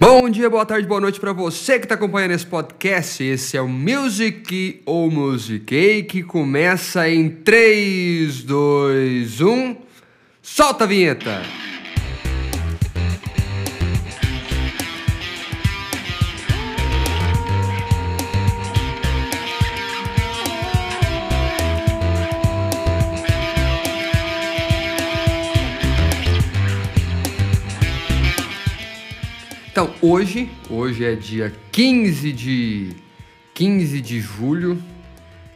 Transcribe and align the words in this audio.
Bom 0.00 0.30
dia, 0.30 0.48
boa 0.48 0.64
tarde, 0.64 0.86
boa 0.86 1.00
noite 1.00 1.18
para 1.18 1.32
você 1.32 1.76
que 1.76 1.84
está 1.84 1.96
acompanhando 1.96 2.30
esse 2.30 2.46
podcast. 2.46 3.20
Esse 3.24 3.56
é 3.56 3.60
o 3.60 3.66
Music 3.66 4.80
ou 4.86 5.10
Musiquei 5.10 6.04
que 6.04 6.22
começa 6.22 7.08
em 7.08 7.28
3, 7.28 8.44
2, 8.44 9.40
1. 9.40 9.76
Solta 10.40 10.84
a 10.84 10.86
vinheta! 10.86 11.42
Então, 29.80 29.94
hoje, 30.02 30.50
hoje 30.68 31.04
é 31.04 31.14
dia 31.14 31.52
15 31.70 32.32
de 32.32 32.96
15 33.54 34.00
de 34.00 34.20
julho. 34.20 34.82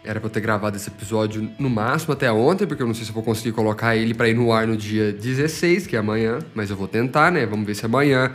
Era 0.04 0.20
para 0.20 0.28
eu 0.28 0.30
ter 0.30 0.38
gravado 0.38 0.76
esse 0.76 0.88
episódio 0.88 1.50
no 1.58 1.68
máximo 1.68 2.12
até 2.12 2.30
ontem, 2.30 2.64
porque 2.64 2.84
eu 2.84 2.86
não 2.86 2.94
sei 2.94 3.02
se 3.02 3.10
eu 3.10 3.14
vou 3.14 3.24
conseguir 3.24 3.50
colocar 3.50 3.96
ele 3.96 4.14
para 4.14 4.28
ir 4.28 4.34
no 4.34 4.52
ar 4.52 4.64
no 4.64 4.76
dia 4.76 5.12
16, 5.12 5.88
que 5.88 5.96
é 5.96 5.98
amanhã, 5.98 6.38
mas 6.54 6.70
eu 6.70 6.76
vou 6.76 6.86
tentar, 6.86 7.32
né? 7.32 7.44
Vamos 7.44 7.66
ver 7.66 7.74
se 7.74 7.84
amanhã, 7.84 8.32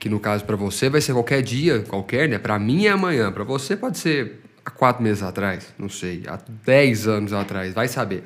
que 0.00 0.08
no 0.08 0.18
caso 0.18 0.44
para 0.44 0.56
você 0.56 0.90
vai 0.90 1.00
ser 1.00 1.12
qualquer 1.12 1.42
dia, 1.42 1.84
qualquer, 1.86 2.28
né? 2.28 2.36
Para 2.36 2.58
mim 2.58 2.86
é 2.86 2.90
amanhã, 2.90 3.30
para 3.30 3.44
você 3.44 3.76
pode 3.76 3.98
ser 3.98 4.40
há 4.64 4.70
quatro 4.72 5.00
meses 5.00 5.22
atrás, 5.22 5.72
não 5.78 5.88
sei, 5.88 6.24
há 6.26 6.40
10 6.64 7.06
anos 7.06 7.32
atrás, 7.32 7.72
vai 7.72 7.86
saber. 7.86 8.24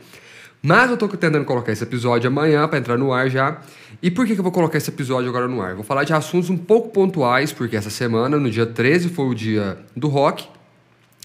Mas 0.62 0.91
eu 0.91 0.97
tô 0.97 1.09
tentando 1.09 1.45
colocar 1.45 1.73
esse 1.73 1.85
episódio 1.85 2.29
amanhã 2.29 2.67
para 2.67 2.79
entrar 2.79 2.98
no 2.98 3.12
ar 3.12 3.30
já. 3.30 3.61
E 4.03 4.11
por 4.11 4.27
que, 4.27 4.35
que 4.35 4.41
eu 4.41 4.43
vou 4.43 4.53
colocar 4.53 4.77
esse 4.79 4.91
episódio 4.91 5.29
agora 5.29 5.47
no 5.47 5.62
ar? 5.62 5.75
Vou 5.75 5.84
falar 5.84 6.05
de 6.05 6.12
assuntos 6.12 6.51
um 6.51 6.57
pouco 6.57 6.91
pontuais, 6.91 7.53
porque 7.53 7.77
essa 7.77 7.91
semana, 7.91 8.39
no 8.39 8.51
dia 8.51 8.67
13, 8.67 9.09
foi 9.09 9.27
o 9.27 9.34
dia 9.34 9.79
do 9.95 10.09
rock. 10.09 10.48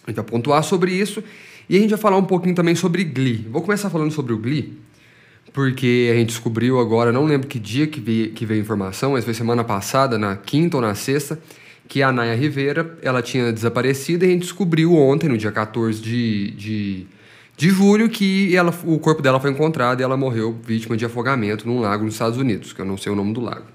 A 0.06 0.12
gente 0.12 0.18
vai 0.18 0.26
pontuar 0.26 0.64
sobre 0.64 0.92
isso. 0.92 1.24
E 1.70 1.78
a 1.78 1.80
gente 1.80 1.92
vai 1.92 2.00
falar 2.00 2.18
um 2.18 2.26
pouquinho 2.26 2.54
também 2.54 2.76
sobre 2.76 3.04
Glee. 3.04 3.48
Vou 3.50 3.62
começar 3.62 3.90
falando 3.90 4.12
sobre 4.12 4.34
o 4.34 4.38
Glee, 4.38 4.78
porque 5.54 6.10
a 6.12 6.16
gente 6.16 6.30
descobriu 6.30 6.80
agora, 6.80 7.12
não 7.12 7.26
lembro 7.26 7.48
que 7.48 7.58
dia 7.58 7.88
que 7.88 8.00
veio, 8.00 8.32
que 8.32 8.46
veio 8.46 8.60
a 8.60 8.64
informação, 8.64 9.14
mas 9.14 9.24
foi 9.24 9.34
semana 9.34 9.64
passada, 9.64 10.18
na 10.18 10.36
quinta 10.36 10.78
ou 10.78 10.82
na 10.82 10.94
sexta, 10.94 11.40
que 11.88 12.02
a 12.02 12.12
Naya 12.12 12.36
Rivera 12.36 12.98
ela 13.02 13.22
tinha 13.22 13.52
desaparecido 13.52 14.26
e 14.26 14.28
a 14.28 14.32
gente 14.32 14.42
descobriu 14.42 14.94
ontem, 14.94 15.30
no 15.30 15.38
dia 15.38 15.52
14 15.52 16.02
de, 16.02 16.52
de 16.52 17.08
de 17.56 17.70
julho 17.70 18.10
que 18.10 18.56
ela, 18.56 18.74
o 18.84 19.00
corpo 19.00 19.22
dela 19.22 19.40
foi 19.40 19.52
encontrado 19.52 20.00
e 20.00 20.04
ela 20.04 20.18
morreu 20.18 20.58
vítima 20.66 20.98
de 20.98 21.06
afogamento 21.06 21.68
num 21.68 21.80
lago 21.80 22.04
nos 22.04 22.16
Estados 22.16 22.38
Unidos, 22.38 22.74
que 22.74 22.82
eu 22.82 22.86
não 22.86 22.98
sei 22.98 23.12
o 23.12 23.16
nome 23.16 23.34
do 23.34 23.42
lago. 23.42 23.66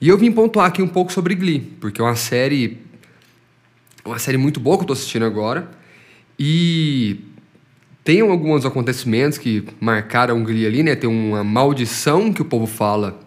E 0.00 0.08
eu 0.08 0.18
vim 0.18 0.32
pontuar 0.32 0.66
aqui 0.66 0.82
um 0.82 0.88
pouco 0.88 1.12
sobre 1.12 1.34
Glee, 1.34 1.60
porque 1.80 2.00
é 2.00 2.04
uma 2.04 2.16
série 2.16 2.78
uma 4.04 4.18
série 4.18 4.36
muito 4.36 4.60
boa 4.60 4.76
que 4.76 4.82
eu 4.82 4.88
tô 4.88 4.92
assistindo 4.92 5.24
agora 5.24 5.70
e 6.38 7.20
tem 8.02 8.20
alguns 8.20 8.66
acontecimentos 8.66 9.38
que 9.38 9.64
marcaram 9.80 10.44
Glee 10.44 10.66
ali, 10.66 10.82
né? 10.82 10.94
Tem 10.94 11.08
uma 11.08 11.42
maldição 11.42 12.32
que 12.32 12.42
o 12.42 12.44
povo 12.44 12.66
fala 12.66 13.18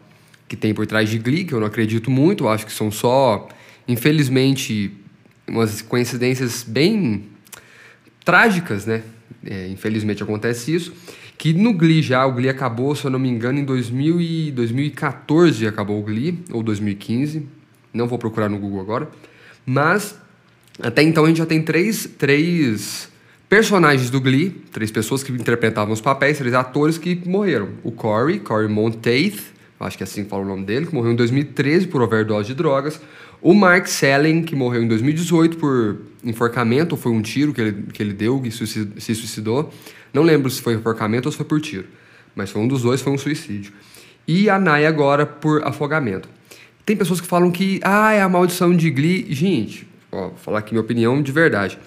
que 0.47 0.55
tem 0.55 0.73
por 0.73 0.85
trás 0.85 1.09
de 1.09 1.17
Glee, 1.17 1.45
que 1.45 1.53
eu 1.53 1.59
não 1.59 1.65
acredito 1.65 2.11
muito, 2.11 2.43
eu 2.43 2.49
acho 2.49 2.65
que 2.65 2.71
são 2.71 2.91
só, 2.91 3.49
infelizmente, 3.87 4.91
umas 5.47 5.81
coincidências 5.81 6.63
bem 6.63 7.23
trágicas, 8.23 8.85
né? 8.85 9.01
É, 9.45 9.67
infelizmente 9.67 10.23
acontece 10.23 10.73
isso, 10.73 10.93
que 11.37 11.53
no 11.53 11.73
Glee 11.73 12.01
já, 12.01 12.25
o 12.25 12.33
Glee 12.33 12.49
acabou, 12.49 12.95
se 12.95 13.05
eu 13.05 13.11
não 13.11 13.19
me 13.19 13.29
engano, 13.29 13.59
em 13.59 13.65
2000 13.65 14.19
e 14.19 14.51
2014 14.51 15.67
acabou 15.67 15.99
o 15.99 16.03
Glee, 16.03 16.39
ou 16.51 16.63
2015, 16.63 17.47
não 17.93 18.07
vou 18.07 18.17
procurar 18.17 18.49
no 18.49 18.57
Google 18.57 18.81
agora, 18.81 19.09
mas 19.65 20.15
até 20.81 21.01
então 21.01 21.25
a 21.25 21.27
gente 21.27 21.37
já 21.37 21.45
tem 21.45 21.61
três, 21.61 22.07
três 22.17 23.09
personagens 23.49 24.09
do 24.09 24.19
Glee, 24.19 24.49
três 24.71 24.91
pessoas 24.91 25.23
que 25.23 25.31
interpretavam 25.31 25.93
os 25.93 26.01
papéis, 26.01 26.37
três 26.37 26.53
atores 26.53 26.97
que 26.97 27.21
morreram. 27.25 27.69
O 27.83 27.91
Corey, 27.91 28.39
Corey 28.39 28.67
Monteith, 28.67 29.53
acho 29.79 29.97
que 29.97 30.03
é 30.03 30.05
assim 30.05 30.23
que 30.23 30.29
fala 30.29 30.43
o 30.43 30.47
nome 30.47 30.65
dele, 30.65 30.85
que 30.85 30.93
morreu 30.93 31.11
em 31.11 31.15
2013 31.15 31.87
por 31.87 32.01
overdose 32.01 32.49
de 32.49 32.55
drogas. 32.55 32.99
O 33.41 33.53
Mark 33.53 33.87
Selling, 33.87 34.43
que 34.43 34.55
morreu 34.55 34.83
em 34.83 34.87
2018 34.87 35.57
por 35.57 35.97
enforcamento, 36.23 36.95
ou 36.95 37.01
foi 37.01 37.11
um 37.11 37.21
tiro 37.21 37.53
que 37.53 37.61
ele, 37.61 37.83
que 37.93 38.01
ele 38.01 38.13
deu 38.13 38.41
e 38.43 38.51
se 38.51 39.15
suicidou. 39.15 39.71
Não 40.13 40.23
lembro 40.23 40.49
se 40.49 40.61
foi 40.61 40.73
enforcamento 40.73 41.27
ou 41.27 41.31
se 41.31 41.37
foi 41.37 41.45
por 41.45 41.61
tiro, 41.61 41.85
mas 42.35 42.49
foi 42.49 42.61
um 42.61 42.67
dos 42.67 42.81
dois, 42.81 43.01
foi 43.01 43.13
um 43.13 43.17
suicídio. 43.17 43.71
E 44.27 44.49
a 44.49 44.59
Naya 44.59 44.89
agora 44.89 45.25
por 45.25 45.63
afogamento. 45.63 46.27
Tem 46.85 46.95
pessoas 46.95 47.21
que 47.21 47.27
falam 47.27 47.51
que, 47.51 47.79
ah, 47.83 48.13
é 48.13 48.21
a 48.21 48.29
maldição 48.29 48.75
de 48.75 48.89
Glee. 48.89 49.27
Gente, 49.29 49.87
ó, 50.11 50.29
vou 50.29 50.37
falar 50.37 50.59
aqui 50.59 50.73
minha 50.73 50.81
opinião 50.81 51.21
de 51.21 51.31
verdade. 51.31 51.77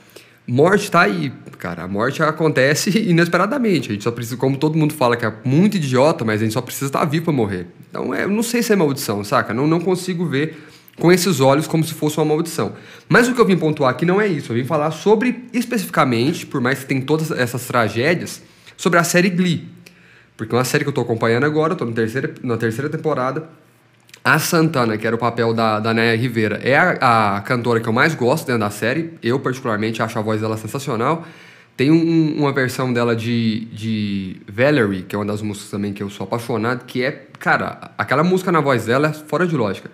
Morte 0.47 0.91
tá 0.91 1.03
aí, 1.03 1.33
cara. 1.59 1.85
A 1.85 1.89
morte 1.89 2.23
acontece 2.23 2.91
inesperadamente. 3.09 3.91
A 3.91 3.93
gente 3.93 4.05
só 4.05 4.11
precisa, 4.11 4.37
como 4.37 4.57
todo 4.57 4.79
mundo 4.79 4.95
fala 4.95 5.17
que 5.17 5.25
é 5.25 5.33
muito 5.45 5.77
idiota, 5.77 6.25
mas 6.25 6.41
a 6.41 6.45
gente 6.45 6.53
só 6.53 6.61
precisa 6.61 6.87
estar 6.87 7.05
vivo 7.05 7.27
para 7.27 7.33
morrer. 7.33 7.67
Então, 7.89 8.15
é, 8.15 8.25
eu 8.25 8.29
não 8.29 8.43
sei 8.43 8.63
se 8.63 8.73
é 8.73 8.77
maldição, 8.77 9.23
saca? 9.25 9.53
Não, 9.53 9.67
não 9.67 9.81
consigo 9.81 10.27
ver 10.27 10.57
com 11.01 11.11
esses 11.11 11.41
olhos 11.41 11.67
como 11.67 11.83
se 11.83 11.95
fosse 11.95 12.19
uma 12.19 12.27
maldição. 12.27 12.75
Mas 13.09 13.27
o 13.27 13.35
que 13.35 13.41
eu 13.41 13.45
vim 13.45 13.57
pontuar 13.57 13.91
aqui 13.91 14.07
não 14.07 14.21
é 14.21 14.29
isso. 14.29 14.53
Eu 14.53 14.57
vim 14.57 14.65
falar 14.65 14.93
sobre, 14.93 15.49
especificamente, 15.53 16.47
por 16.47 16.61
mais 16.61 16.81
que 16.81 16.87
tem 16.87 17.01
todas 17.01 17.33
essas 17.33 17.67
tragédias, 17.67 18.41
sobre 18.77 18.99
a 18.99 19.03
série 19.03 19.31
Glee. 19.31 19.69
Porque 20.37 20.55
é 20.55 20.59
uma 20.59 20.65
série 20.65 20.85
que 20.85 20.89
eu 20.89 20.93
estou 20.93 21.03
acompanhando 21.03 21.45
agora, 21.45 21.73
estou 21.73 21.91
terceira, 21.91 22.33
na 22.43 22.57
terceira 22.57 22.89
temporada. 22.89 23.49
A 24.23 24.39
Santana, 24.39 24.99
que 24.99 25.07
era 25.07 25.17
o 25.17 25.19
papel 25.19 25.55
da, 25.55 25.81
da 25.81 25.95
Naya 25.95 26.15
Rivera, 26.15 26.61
é 26.63 26.77
a, 26.77 27.37
a 27.37 27.41
cantora 27.41 27.81
que 27.81 27.89
eu 27.89 27.93
mais 27.93 28.15
gosto 28.15 28.47
dentro 28.47 28.61
da 28.61 28.71
série. 28.71 29.15
Eu, 29.23 29.41
particularmente, 29.41 30.03
acho 30.03 30.19
a 30.19 30.23
voz 30.23 30.41
dela 30.41 30.57
sensacional. 30.59 31.27
Tem 31.77 31.91
um, 31.91 32.35
uma 32.37 32.53
versão 32.53 32.93
dela 32.93 33.17
de, 33.17 33.65
de 33.73 34.37
Valerie, 34.47 35.03
que 35.03 35.17
é 35.17 35.19
uma 35.19 35.25
das 35.25 35.41
músicas 35.41 35.71
também 35.71 35.95
que 35.95 36.03
eu 36.03 36.11
sou 36.11 36.25
apaixonado, 36.25 36.85
que 36.85 37.03
é, 37.03 37.27
cara, 37.39 37.93
aquela 37.97 38.23
música 38.23 38.53
na 38.53 38.61
voz 38.61 38.85
dela 38.85 39.09
é 39.09 39.13
fora 39.15 39.47
de 39.47 39.57
lógica. 39.57 39.91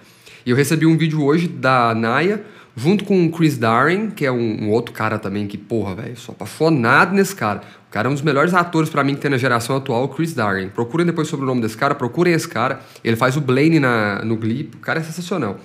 E 0.46 0.50
eu 0.50 0.56
recebi 0.56 0.86
um 0.86 0.96
vídeo 0.96 1.24
hoje 1.24 1.48
da 1.48 1.92
Naya, 1.92 2.40
junto 2.76 3.04
com 3.04 3.26
o 3.26 3.32
Chris 3.32 3.58
Darren, 3.58 4.10
que 4.10 4.24
é 4.24 4.30
um, 4.30 4.66
um 4.66 4.70
outro 4.70 4.94
cara 4.94 5.18
também 5.18 5.44
que, 5.48 5.58
porra, 5.58 5.96
velho, 5.96 6.16
sou 6.16 6.32
apaixonado 6.32 7.12
nesse 7.12 7.34
cara. 7.34 7.62
O 7.88 7.90
cara 7.90 8.06
é 8.06 8.10
um 8.10 8.14
dos 8.14 8.22
melhores 8.22 8.54
atores 8.54 8.88
para 8.88 9.02
mim 9.02 9.16
que 9.16 9.20
tem 9.20 9.28
na 9.28 9.38
geração 9.38 9.76
atual, 9.76 10.04
o 10.04 10.08
Chris 10.08 10.34
Darren. 10.34 10.68
Procurem 10.68 11.04
depois 11.04 11.26
sobre 11.26 11.44
o 11.44 11.48
nome 11.48 11.62
desse 11.62 11.76
cara, 11.76 11.96
procurem 11.96 12.32
esse 12.32 12.46
cara. 12.46 12.78
Ele 13.02 13.16
faz 13.16 13.36
o 13.36 13.40
Blaine 13.40 13.80
na, 13.80 14.24
no 14.24 14.36
Glee, 14.36 14.70
o 14.72 14.78
cara 14.78 15.00
é 15.00 15.02
sensacional. 15.02 15.58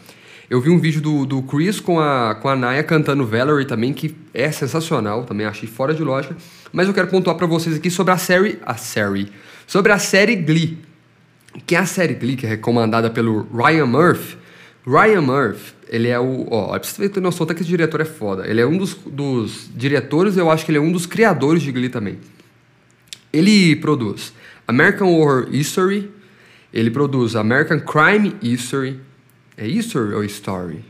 Eu 0.49 0.59
vi 0.59 0.71
um 0.71 0.79
vídeo 0.79 0.99
do, 0.99 1.27
do 1.27 1.43
Chris 1.43 1.79
com 1.79 1.99
a, 1.99 2.33
com 2.33 2.49
a 2.49 2.55
Naya 2.55 2.81
cantando 2.81 3.23
Valerie 3.23 3.65
também, 3.65 3.93
que 3.93 4.15
é 4.33 4.51
sensacional, 4.51 5.25
também 5.25 5.45
achei 5.45 5.69
fora 5.69 5.93
de 5.93 6.03
lógica. 6.03 6.35
Mas 6.73 6.87
eu 6.87 6.93
quero 6.93 7.07
pontuar 7.07 7.35
para 7.35 7.45
vocês 7.45 7.75
aqui 7.75 7.91
sobre 7.91 8.13
a 8.13 8.17
série. 8.17 8.57
A 8.65 8.75
série. 8.75 9.31
Sobre 9.67 9.91
a 9.91 9.99
série 9.99 10.35
Glee. 10.35 10.79
Que 11.67 11.75
é 11.75 11.79
a 11.79 11.85
série 11.85 12.15
Glee, 12.15 12.35
que 12.35 12.47
é 12.47 12.57
comandada 12.57 13.11
pelo 13.11 13.47
Ryan 13.53 13.85
Murphy. 13.85 14.41
Ryan 14.85 15.21
Murphy, 15.21 15.73
ele 15.87 16.07
é 16.07 16.19
o. 16.19 16.47
Ó, 16.49 16.67
pra 16.67 16.83
você 16.83 17.07
ter 17.07 17.19
noção, 17.19 17.43
até 17.43 17.53
que 17.53 17.61
esse 17.61 17.69
diretor 17.69 18.01
é 18.01 18.05
foda. 18.05 18.47
Ele 18.47 18.61
é 18.61 18.65
um 18.65 18.77
dos, 18.77 18.95
dos 19.05 19.69
diretores, 19.75 20.37
eu 20.37 20.49
acho 20.49 20.65
que 20.65 20.71
ele 20.71 20.79
é 20.79 20.81
um 20.81 20.91
dos 20.91 21.05
criadores 21.05 21.61
de 21.61 21.71
Glee 21.71 21.89
também. 21.89 22.17
Ele 23.31 23.75
produz 23.75 24.33
American 24.67 25.13
Horror 25.13 25.47
History, 25.51 26.09
ele 26.73 26.89
produz 26.89 27.35
American 27.35 27.79
Crime 27.79 28.35
History. 28.41 28.99
É 29.57 29.67
History 29.67 30.13
ou 30.13 30.23
Story? 30.23 30.83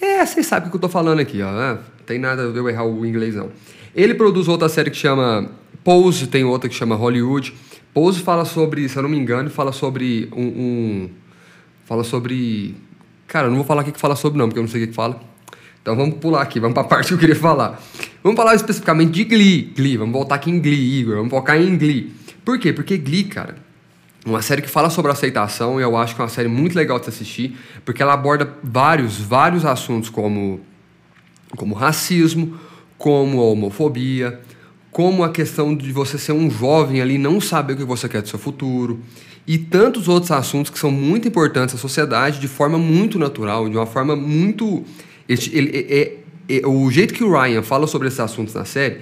É, 0.00 0.24
vocês 0.24 0.46
sabem 0.46 0.68
o 0.68 0.70
que 0.70 0.76
eu 0.76 0.80
tô 0.80 0.88
falando 0.88 1.20
aqui, 1.20 1.40
ó. 1.40 1.50
Né? 1.52 1.78
Tem 2.04 2.18
nada 2.18 2.52
de 2.52 2.58
eu 2.58 2.68
errar 2.68 2.84
o 2.84 3.06
inglês, 3.06 3.34
não. 3.34 3.50
Ele 3.94 4.14
produz 4.14 4.46
outra 4.48 4.68
série 4.68 4.90
que 4.90 4.96
chama 4.96 5.50
Pose, 5.82 6.26
tem 6.26 6.44
outra 6.44 6.68
que 6.68 6.74
chama 6.74 6.94
Hollywood. 6.94 7.54
Pose 7.94 8.20
fala 8.20 8.44
sobre, 8.44 8.88
se 8.88 8.96
eu 8.98 9.02
não 9.02 9.08
me 9.08 9.16
engano, 9.16 9.48
fala 9.48 9.72
sobre 9.72 10.28
um, 10.36 10.44
um 10.44 11.10
fala 11.86 12.04
sobre 12.04 12.74
Cara, 13.26 13.46
eu 13.46 13.50
não 13.50 13.56
vou 13.56 13.66
falar 13.66 13.82
o 13.82 13.84
que 13.84 13.98
fala 13.98 14.14
sobre 14.14 14.38
não, 14.38 14.46
porque 14.46 14.58
eu 14.58 14.62
não 14.62 14.70
sei 14.70 14.84
o 14.84 14.86
que 14.86 14.92
fala. 14.92 15.20
Então 15.82 15.96
vamos 15.96 16.16
pular 16.16 16.42
aqui, 16.42 16.58
vamos 16.58 16.74
para 16.74 16.82
a 16.82 16.86
parte 16.88 17.08
que 17.08 17.14
eu 17.14 17.18
queria 17.18 17.36
falar. 17.36 17.80
Vamos 18.22 18.36
falar 18.36 18.54
especificamente 18.54 19.12
de 19.12 19.24
Glee. 19.24 19.72
Glee, 19.76 19.96
vamos 19.96 20.12
voltar 20.12 20.36
aqui 20.36 20.50
em 20.50 20.60
Glee, 20.60 21.00
Igor. 21.00 21.16
Vamos 21.16 21.30
focar 21.30 21.56
em 21.60 21.76
Glee. 21.76 22.12
Por 22.44 22.58
quê? 22.58 22.72
Porque 22.72 22.96
Glee, 22.96 23.24
cara, 23.24 23.56
uma 24.26 24.42
série 24.42 24.62
que 24.62 24.68
fala 24.68 24.90
sobre 24.90 25.12
aceitação 25.12 25.78
e 25.78 25.82
eu 25.82 25.96
acho 25.96 26.14
que 26.14 26.20
é 26.20 26.24
uma 26.24 26.30
série 26.30 26.48
muito 26.48 26.74
legal 26.74 26.98
de 26.98 27.08
assistir, 27.08 27.56
porque 27.84 28.02
ela 28.02 28.12
aborda 28.12 28.52
vários, 28.62 29.18
vários 29.18 29.64
assuntos 29.64 30.10
como, 30.10 30.60
como 31.56 31.74
racismo, 31.74 32.58
como 32.98 33.38
homofobia, 33.38 34.40
como 34.90 35.22
a 35.22 35.30
questão 35.30 35.76
de 35.76 35.92
você 35.92 36.18
ser 36.18 36.32
um 36.32 36.50
jovem 36.50 37.00
ali 37.00 37.18
não 37.18 37.40
saber 37.40 37.74
o 37.74 37.76
que 37.76 37.84
você 37.84 38.08
quer 38.08 38.22
do 38.22 38.28
seu 38.28 38.38
futuro 38.38 39.00
e 39.46 39.58
tantos 39.58 40.08
outros 40.08 40.32
assuntos 40.32 40.70
que 40.70 40.78
são 40.78 40.90
muito 40.90 41.28
importantes 41.28 41.74
à 41.74 41.78
sociedade 41.78 42.40
de 42.40 42.48
forma 42.48 42.78
muito 42.78 43.18
natural, 43.18 43.68
de 43.68 43.76
uma 43.76 43.86
forma 43.86 44.16
muito. 44.16 44.84
Ele, 45.28 45.50
ele, 45.52 45.86
é, 45.88 46.12
é, 46.48 46.66
o 46.66 46.90
jeito 46.90 47.14
que 47.14 47.22
o 47.22 47.30
Ryan 47.32 47.62
fala 47.62 47.86
sobre 47.86 48.08
esses 48.08 48.20
assuntos 48.20 48.54
na 48.54 48.64
série 48.64 48.98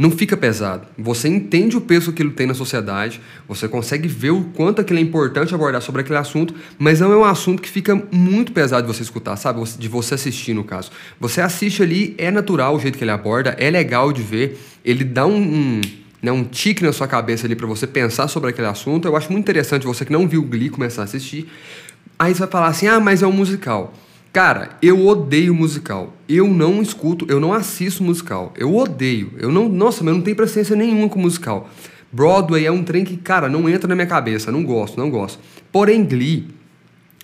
não 0.00 0.10
fica 0.10 0.34
pesado. 0.34 0.86
Você 0.96 1.28
entende 1.28 1.76
o 1.76 1.80
peso 1.80 2.10
que 2.12 2.22
ele 2.22 2.30
tem 2.30 2.46
na 2.46 2.54
sociedade, 2.54 3.20
você 3.46 3.68
consegue 3.68 4.08
ver 4.08 4.30
o 4.30 4.44
quanto 4.44 4.80
aquilo 4.80 4.98
é 4.98 5.02
importante 5.02 5.54
abordar 5.54 5.82
sobre 5.82 6.00
aquele 6.00 6.18
assunto, 6.18 6.54
mas 6.78 7.00
não 7.00 7.12
é 7.12 7.16
um 7.16 7.24
assunto 7.24 7.60
que 7.60 7.68
fica 7.68 8.02
muito 8.10 8.50
pesado 8.50 8.86
de 8.86 8.96
você 8.96 9.02
escutar, 9.02 9.36
sabe? 9.36 9.62
De 9.78 9.88
você 9.88 10.14
assistir, 10.14 10.54
no 10.54 10.64
caso. 10.64 10.90
Você 11.20 11.42
assiste 11.42 11.82
ali, 11.82 12.14
é 12.16 12.30
natural 12.30 12.76
o 12.76 12.80
jeito 12.80 12.96
que 12.96 13.04
ele 13.04 13.10
aborda, 13.10 13.54
é 13.58 13.68
legal 13.70 14.10
de 14.10 14.22
ver, 14.22 14.58
ele 14.82 15.04
dá 15.04 15.26
um, 15.26 15.36
um 15.36 15.80
né, 16.22 16.30
um 16.30 16.44
tique 16.44 16.82
na 16.82 16.92
sua 16.92 17.08
cabeça 17.08 17.46
ali 17.46 17.56
para 17.56 17.66
você 17.66 17.86
pensar 17.86 18.28
sobre 18.28 18.50
aquele 18.50 18.68
assunto. 18.68 19.08
Eu 19.08 19.16
acho 19.16 19.32
muito 19.32 19.44
interessante 19.44 19.86
você 19.86 20.04
que 20.04 20.12
não 20.12 20.28
viu 20.28 20.42
o 20.42 20.44
Glee 20.44 20.70
começar 20.70 21.02
a 21.02 21.04
assistir. 21.04 21.48
Aí 22.18 22.34
você 22.34 22.40
vai 22.40 22.48
falar 22.48 22.68
assim: 22.68 22.86
ah, 22.86 23.00
mas 23.00 23.22
é 23.22 23.26
um 23.26 23.32
musical. 23.32 23.94
Cara, 24.32 24.70
eu 24.80 25.06
odeio 25.06 25.54
musical. 25.54 26.14
Eu 26.28 26.46
não 26.46 26.80
escuto, 26.80 27.26
eu 27.28 27.40
não 27.40 27.52
assisto 27.52 28.04
musical. 28.04 28.52
Eu 28.56 28.76
odeio. 28.76 29.32
Eu 29.38 29.50
não, 29.50 29.68
nossa, 29.68 30.04
mas 30.04 30.12
eu 30.12 30.18
não 30.18 30.22
tenho 30.22 30.36
paciência 30.36 30.76
nenhuma 30.76 31.08
com 31.08 31.18
musical. 31.18 31.68
Broadway 32.12 32.64
é 32.64 32.70
um 32.70 32.84
trem 32.84 33.04
que, 33.04 33.16
cara, 33.16 33.48
não 33.48 33.68
entra 33.68 33.88
na 33.88 33.94
minha 33.94 34.06
cabeça. 34.06 34.52
Não 34.52 34.62
gosto, 34.62 34.98
não 34.98 35.10
gosto. 35.10 35.40
Porém, 35.72 36.04
Glee 36.04 36.46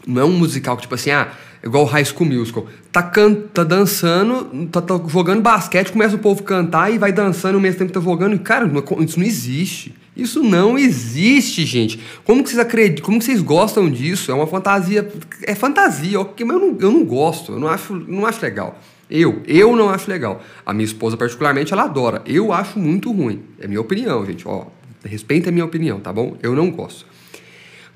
não 0.06 0.22
é 0.22 0.24
um 0.24 0.32
musical 0.32 0.76
que, 0.76 0.82
tipo 0.82 0.94
assim, 0.94 1.10
ah, 1.10 1.30
igual 1.66 1.84
High 1.84 2.04
School 2.04 2.30
Musical. 2.30 2.66
Tá, 2.90 3.02
can 3.02 3.34
tá 3.34 3.64
dançando, 3.64 4.66
tá, 4.68 4.80
tá, 4.80 5.00
jogando 5.08 5.42
basquete, 5.42 5.92
começa 5.92 6.16
o 6.16 6.18
povo 6.18 6.42
cantar 6.42 6.92
e 6.92 6.98
vai 6.98 7.12
dançando 7.12 7.56
ao 7.56 7.60
mesmo 7.60 7.78
tempo 7.78 7.92
que 7.92 7.98
tá 7.98 8.04
jogando. 8.04 8.34
E, 8.34 8.38
cara, 8.38 8.70
isso 9.00 9.18
não 9.18 9.26
existe. 9.26 9.94
Isso 10.16 10.42
não 10.42 10.78
existe, 10.78 11.66
gente. 11.66 12.00
Como 12.24 12.42
que 12.42 12.48
vocês 12.48 12.58
acreditam? 12.58 13.04
Como 13.04 13.18
que 13.18 13.24
vocês 13.24 13.42
gostam 13.42 13.90
disso? 13.90 14.30
É 14.30 14.34
uma 14.34 14.46
fantasia. 14.46 15.06
É 15.42 15.54
fantasia, 15.54 16.18
ok, 16.18 16.46
mas 16.46 16.56
eu 16.56 16.60
não, 16.66 16.78
eu 16.80 16.90
não 16.90 17.04
gosto, 17.04 17.52
eu 17.52 17.58
não 17.58 17.68
acho, 17.68 17.94
não 17.94 18.24
acho 18.24 18.40
legal. 18.40 18.78
Eu, 19.10 19.42
eu 19.46 19.76
não 19.76 19.90
acho 19.90 20.10
legal. 20.10 20.42
A 20.64 20.72
minha 20.72 20.86
esposa, 20.86 21.16
particularmente, 21.16 21.72
ela 21.72 21.84
adora. 21.84 22.22
Eu 22.24 22.52
acho 22.52 22.78
muito 22.78 23.12
ruim. 23.12 23.42
É 23.60 23.68
minha 23.68 23.80
opinião, 23.80 24.24
gente. 24.24 24.48
Ó, 24.48 24.66
respeita 25.04 25.50
a 25.50 25.52
minha 25.52 25.64
opinião, 25.64 26.00
tá 26.00 26.12
bom? 26.12 26.36
Eu 26.42 26.56
não 26.56 26.70
gosto. 26.70 27.06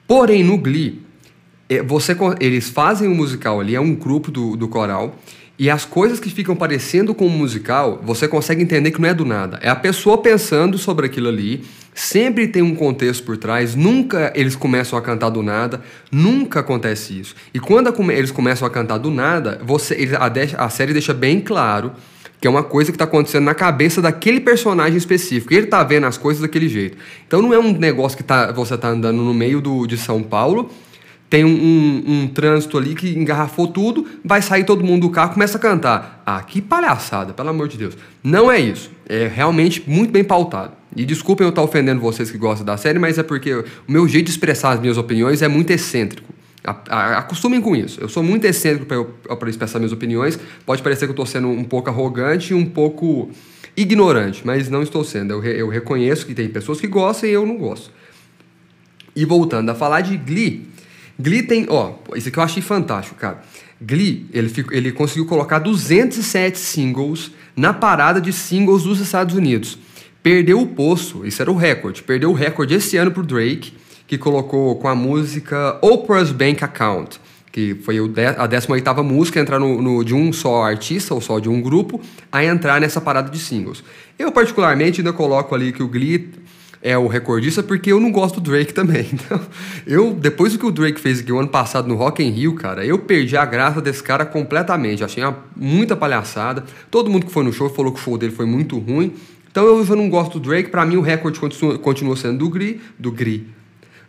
Porém, 0.06 0.44
no 0.44 0.58
Glee, 0.58 1.00
é, 1.00 1.10
você, 1.78 2.17
eles 2.40 2.69
fazem 2.69 3.08
um 3.08 3.14
musical 3.14 3.61
ali, 3.61 3.76
é 3.76 3.81
um 3.81 3.94
grupo 3.94 4.31
do, 4.31 4.56
do 4.56 4.67
coral, 4.67 5.17
e 5.58 5.69
as 5.69 5.84
coisas 5.84 6.19
que 6.19 6.31
ficam 6.31 6.56
parecendo 6.56 7.14
com 7.14 7.26
o 7.26 7.31
musical, 7.31 8.00
você 8.02 8.26
consegue 8.26 8.62
entender 8.62 8.90
que 8.90 9.00
não 9.00 9.08
é 9.08 9.12
do 9.12 9.26
nada. 9.26 9.58
É 9.62 9.69
a 9.69 9.76
pessoa 9.76 10.17
pensando 10.17 10.78
sobre 10.78 11.05
aquilo 11.05 11.28
ali, 11.28 11.64
sempre 11.94 12.49
tem 12.49 12.62
um 12.62 12.75
contexto 12.75 13.22
por 13.25 13.37
trás, 13.37 13.75
nunca 13.75 14.32
eles 14.34 14.56
começam 14.56 14.99
a 14.99 15.02
cantar 15.02 15.28
do 15.28 15.43
nada, 15.43 15.82
nunca 16.11 16.61
acontece 16.61 17.20
isso. 17.20 17.34
E 17.52 17.61
quando 17.61 17.94
eles 18.11 18.31
começam 18.31 18.67
a 18.67 18.70
cantar 18.70 18.96
do 18.96 19.11
nada, 19.11 19.61
você, 19.62 20.11
a, 20.19 20.64
a 20.64 20.70
série 20.70 20.94
deixa 20.94 21.12
bem 21.12 21.40
claro 21.40 21.93
que 22.40 22.46
é 22.46 22.50
uma 22.50 22.62
coisa 22.62 22.90
que 22.90 22.96
está 22.96 23.05
acontecendo 23.05 23.44
na 23.44 23.55
cabeça 23.55 24.00
daquele 24.00 24.40
personagem 24.40 24.96
específico. 24.96 25.52
Ele 25.52 25.64
está 25.64 25.84
vendo 25.84 26.06
as 26.06 26.17
coisas 26.17 26.40
daquele 26.40 26.70
jeito. 26.70 26.96
Então 27.26 27.43
não 27.43 27.52
é 27.52 27.58
um 27.58 27.70
negócio 27.72 28.17
que 28.17 28.25
tá, 28.25 28.50
você 28.50 28.76
está 28.76 28.88
andando 28.88 29.19
no 29.22 29.34
meio 29.34 29.61
do, 29.61 29.87
de 29.87 29.99
São 29.99 30.22
Paulo 30.22 30.70
tem 31.31 31.44
um, 31.44 31.49
um, 31.49 32.05
um, 32.06 32.29
trânsito 32.29 32.77
ali 32.77 32.93
que 32.93 33.17
engarrafou 33.17 33.69
tudo, 33.69 34.05
vai 34.25 34.43
sair 34.43 34.65
todo 34.65 34.82
mundo 34.82 35.03
do 35.03 35.11
carro, 35.11 35.32
começa 35.32 35.56
a 35.56 35.61
cantar. 35.61 36.21
Ah, 36.27 36.43
que 36.43 36.61
palhaçada, 36.61 37.32
pelo 37.32 37.49
amor 37.49 37.69
de 37.69 37.79
Deus. 37.79 37.97
Não 38.23 38.50
é 38.50 38.59
isso. 38.59 38.91
É 39.09 39.31
realmente 39.32 39.85
muito 39.87 40.11
bem 40.11 40.25
pautado. 40.25 40.73
E 40.94 41.05
desculpem 41.05 41.44
eu 41.44 41.50
estar 41.50 41.62
ofendendo 41.62 42.00
vocês 42.00 42.32
que 42.32 42.37
gostam 42.37 42.67
da 42.67 42.77
série, 42.77 42.99
mas 42.99 43.17
é 43.17 43.23
porque 43.23 43.55
o 43.55 43.65
meu 43.87 44.09
jeito 44.09 44.27
de 44.27 44.32
expressar 44.32 44.73
as 44.73 44.81
minhas 44.81 44.99
opiniões 44.99 45.41
é 45.41 45.47
muito 45.47 45.71
excêntrico. 45.71 46.29
Acostumem 46.65 47.61
com 47.61 47.77
isso. 47.77 48.00
Eu 48.00 48.09
sou 48.09 48.25
muito 48.25 48.44
excêntrico 48.44 48.87
para 49.37 49.49
expressar 49.49 49.79
minhas 49.79 49.93
opiniões. 49.93 50.38
Pode 50.67 50.82
parecer 50.82 51.06
que 51.06 51.11
eu 51.11 51.12
estou 51.12 51.27
sendo 51.27 51.47
um 51.47 51.62
pouco 51.62 51.88
arrogante 51.88 52.53
e 52.53 52.55
um 52.55 52.67
pouco 52.67 53.31
ignorante, 53.77 54.43
mas 54.44 54.69
não 54.69 54.82
estou 54.82 55.05
sendo. 55.05 55.32
Eu, 55.35 55.44
eu 55.44 55.69
reconheço 55.69 56.27
que 56.27 56.35
tem 56.35 56.49
pessoas 56.49 56.81
que 56.81 56.88
gostam 56.88 57.31
e 57.31 57.32
eu 57.32 57.47
não 57.47 57.56
gosto. 57.56 57.93
E 59.15 59.25
voltando 59.25 59.71
a 59.71 59.75
falar 59.75 60.03
de 60.03 60.17
Glee, 60.17 60.69
Glee 61.20 61.43
tem, 61.43 61.67
ó, 61.69 61.94
isso 62.17 62.28
aqui 62.28 62.38
eu 62.38 62.43
achei 62.43 62.62
fantástico, 62.62 63.17
cara. 63.17 63.43
Glee, 63.81 64.26
ele, 64.32 64.49
fico, 64.49 64.75
ele 64.75 64.93
conseguiu 64.93 65.26
colocar 65.26 65.58
207 65.58 66.58
singles 66.58 67.31
na 67.56 67.72
parada 67.72 68.20
de 68.20 68.32
singles 68.32 68.82
dos 68.82 69.00
Estados 69.00 69.34
Unidos. 69.34 69.78
Perdeu 70.22 70.61
o 70.61 70.67
posto, 70.67 71.26
isso 71.26 71.40
era 71.40 71.50
o 71.50 71.56
recorde. 71.56 72.02
Perdeu 72.02 72.31
o 72.31 72.34
recorde 72.34 72.75
esse 72.75 72.96
ano 72.96 73.11
pro 73.11 73.22
Drake, 73.22 73.72
que 74.06 74.19
colocou 74.19 74.76
com 74.76 74.88
a 74.88 74.94
música 74.94 75.78
Oprah's 75.81 76.31
Bank 76.31 76.62
Account, 76.62 77.19
que 77.50 77.75
foi 77.76 77.99
a 77.99 78.49
18ª 78.49 79.02
música 79.02 79.40
a 79.40 79.43
entrar 79.43 79.58
no, 79.58 79.81
no, 79.81 80.05
de 80.05 80.14
um 80.14 80.32
só 80.32 80.62
artista, 80.62 81.14
ou 81.14 81.20
só 81.20 81.38
de 81.38 81.49
um 81.49 81.61
grupo, 81.61 82.00
a 82.31 82.44
entrar 82.44 82.81
nessa 82.81 83.00
parada 83.00 83.31
de 83.31 83.38
singles. 83.38 83.82
Eu, 84.19 84.31
particularmente, 84.31 85.00
ainda 85.00 85.12
coloco 85.12 85.55
ali 85.55 85.72
que 85.72 85.82
o 85.82 85.88
Glee 85.88 86.31
é 86.82 86.97
o 86.97 87.06
recordista 87.06 87.62
porque 87.62 87.93
eu 87.93 88.00
não 88.00 88.11
gosto 88.11 88.41
do 88.41 88.50
Drake 88.50 88.73
também. 88.73 89.06
Então, 89.12 89.41
eu, 89.87 90.15
depois 90.15 90.53
do 90.53 90.59
que 90.59 90.67
o 90.67 90.71
Drake 90.71 91.00
fez 91.00 91.21
aqui 91.21 91.31
o 91.31 91.38
ano 91.38 91.49
passado 91.49 91.87
no 91.87 91.94
Rock 91.94 92.23
in 92.23 92.31
Rio, 92.31 92.55
cara, 92.55 92.85
eu 92.85 92.99
perdi 92.99 93.37
a 93.37 93.44
graça 93.44 93.81
desse 93.81 94.03
cara 94.03 94.25
completamente. 94.25 95.05
Achei 95.05 95.23
uma, 95.23 95.37
muita 95.55 95.94
palhaçada. 95.94 96.65
Todo 96.91 97.11
mundo 97.11 97.27
que 97.27 97.32
foi 97.32 97.44
no 97.44 97.53
show 97.53 97.69
falou 97.69 97.93
que 97.93 98.00
o 98.00 98.03
show 98.03 98.17
dele 98.17 98.32
foi 98.32 98.47
muito 98.47 98.79
ruim. 98.79 99.12
Então 99.50 99.67
eu 99.67 99.85
já 99.85 99.94
não 99.94 100.09
gosto 100.09 100.38
do 100.38 100.49
Drake. 100.49 100.71
Para 100.71 100.87
mim 100.87 100.97
o 100.97 101.00
recorde 101.00 101.38
continua, 101.38 101.79
continua 101.79 102.17
sendo 102.17 102.38
do 102.38 102.49
Glee, 102.49 102.81
do 102.99 103.12
Glee. 103.12 103.47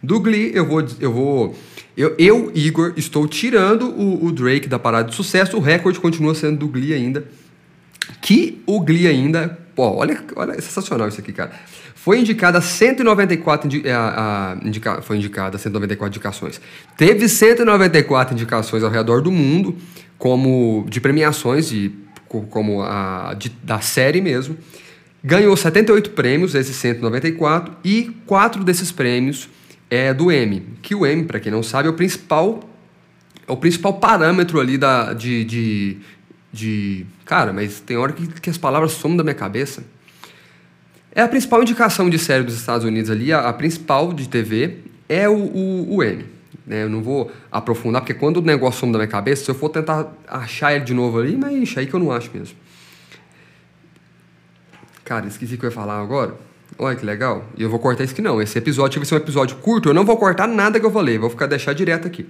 Do 0.01 0.19
Glee, 0.19 0.51
eu 0.53 0.65
vou 0.65 0.85
eu 0.99 1.11
vou 1.11 1.55
eu, 1.95 2.15
eu 2.17 2.51
Igor, 2.55 2.93
estou 2.95 3.27
tirando 3.27 3.89
o, 3.89 4.25
o 4.25 4.31
Drake 4.31 4.67
da 4.67 4.79
parada 4.79 5.09
de 5.09 5.15
sucesso. 5.15 5.57
O 5.57 5.59
recorde 5.59 5.99
continua 5.99 6.33
sendo 6.33 6.59
do 6.59 6.67
Glee 6.67 6.93
ainda. 6.93 7.25
Que 8.21 8.61
o 8.65 8.79
Glee 8.79 9.07
ainda, 9.07 9.59
pô, 9.75 9.83
olha, 9.83 10.23
olha, 10.35 10.53
é 10.53 10.61
sensacional 10.61 11.07
isso 11.07 11.19
aqui, 11.19 11.33
cara. 11.33 11.51
Foi 12.03 12.19
indicada 12.19 12.59
194 12.59 13.67
indi 13.67 13.87
a, 13.87 14.55
a, 14.59 14.67
indica 14.67 15.03
foi 15.03 15.17
indicada 15.17 15.55
194 15.59 16.17
indicações. 16.17 16.59
Teve 16.97 17.29
194 17.29 18.33
indicações 18.33 18.83
ao 18.83 18.89
redor 18.89 19.21
do 19.21 19.31
mundo, 19.31 19.77
como 20.17 20.83
de 20.89 20.99
premiações 20.99 21.69
de, 21.69 21.91
como 22.27 22.81
a 22.81 23.35
de, 23.37 23.49
da 23.63 23.81
série 23.81 24.19
mesmo. 24.19 24.57
Ganhou 25.23 25.55
78 25.55 26.09
prêmios, 26.09 26.55
esses 26.55 26.75
194, 26.75 27.71
e 27.83 28.09
quatro 28.25 28.63
desses 28.63 28.91
prêmios 28.91 29.47
é 29.87 30.11
do 30.11 30.31
M, 30.31 30.63
que 30.81 30.95
o 30.95 31.05
M, 31.05 31.25
para 31.25 31.39
quem 31.39 31.51
não 31.51 31.61
sabe, 31.61 31.87
é 31.87 31.91
o 31.91 31.93
principal 31.93 32.61
é 33.47 33.51
o 33.51 33.57
principal 33.57 33.99
parâmetro 33.99 34.59
ali 34.59 34.75
da 34.75 35.13
de, 35.13 35.45
de, 35.45 35.97
de 36.51 37.05
cara, 37.25 37.53
mas 37.53 37.79
tem 37.79 37.95
hora 37.95 38.11
que, 38.11 38.25
que 38.25 38.49
as 38.49 38.57
palavras 38.57 38.93
somem 38.93 39.17
da 39.17 39.23
minha 39.23 39.35
cabeça. 39.35 39.83
É 41.13 41.21
a 41.21 41.27
principal 41.27 41.61
indicação 41.61 42.09
de 42.09 42.17
série 42.17 42.43
dos 42.43 42.55
Estados 42.55 42.85
Unidos 42.85 43.09
ali, 43.09 43.33
a, 43.33 43.49
a 43.49 43.53
principal 43.53 44.13
de 44.13 44.29
TV 44.29 44.79
é 45.09 45.27
o, 45.27 45.33
o, 45.33 45.95
o 45.95 46.03
N. 46.03 46.25
Né? 46.65 46.83
Eu 46.83 46.89
não 46.89 47.03
vou 47.03 47.31
aprofundar, 47.51 48.01
porque 48.01 48.13
quando 48.13 48.37
o 48.37 48.41
negócio 48.41 48.79
some 48.79 48.93
da 48.93 48.99
minha 48.99 49.07
cabeça, 49.07 49.43
se 49.43 49.51
eu 49.51 49.55
for 49.55 49.69
tentar 49.69 50.13
achar 50.27 50.73
ele 50.73 50.85
de 50.85 50.93
novo 50.93 51.19
ali, 51.19 51.35
mas 51.35 51.51
ixi, 51.53 51.79
aí 51.79 51.85
que 51.85 51.93
eu 51.93 51.99
não 51.99 52.11
acho 52.11 52.29
mesmo. 52.33 52.55
Cara, 55.03 55.27
esqueci 55.27 55.55
o 55.55 55.57
que 55.57 55.65
eu 55.65 55.69
ia 55.69 55.75
falar 55.75 56.01
agora. 56.01 56.35
Olha 56.79 56.95
que 56.95 57.05
legal. 57.05 57.45
E 57.57 57.63
eu 57.63 57.69
vou 57.69 57.79
cortar 57.79 58.05
isso 58.05 58.13
aqui 58.13 58.21
não. 58.21 58.41
Esse 58.41 58.57
episódio 58.57 58.99
vai 58.99 59.05
ser 59.05 59.15
um 59.15 59.17
episódio 59.17 59.57
curto, 59.57 59.89
eu 59.89 59.93
não 59.93 60.05
vou 60.05 60.15
cortar 60.15 60.47
nada 60.47 60.79
que 60.79 60.85
eu 60.85 60.91
falei, 60.91 61.17
vou 61.17 61.29
ficar 61.29 61.47
deixar 61.47 61.73
direto 61.73 62.07
aqui. 62.07 62.25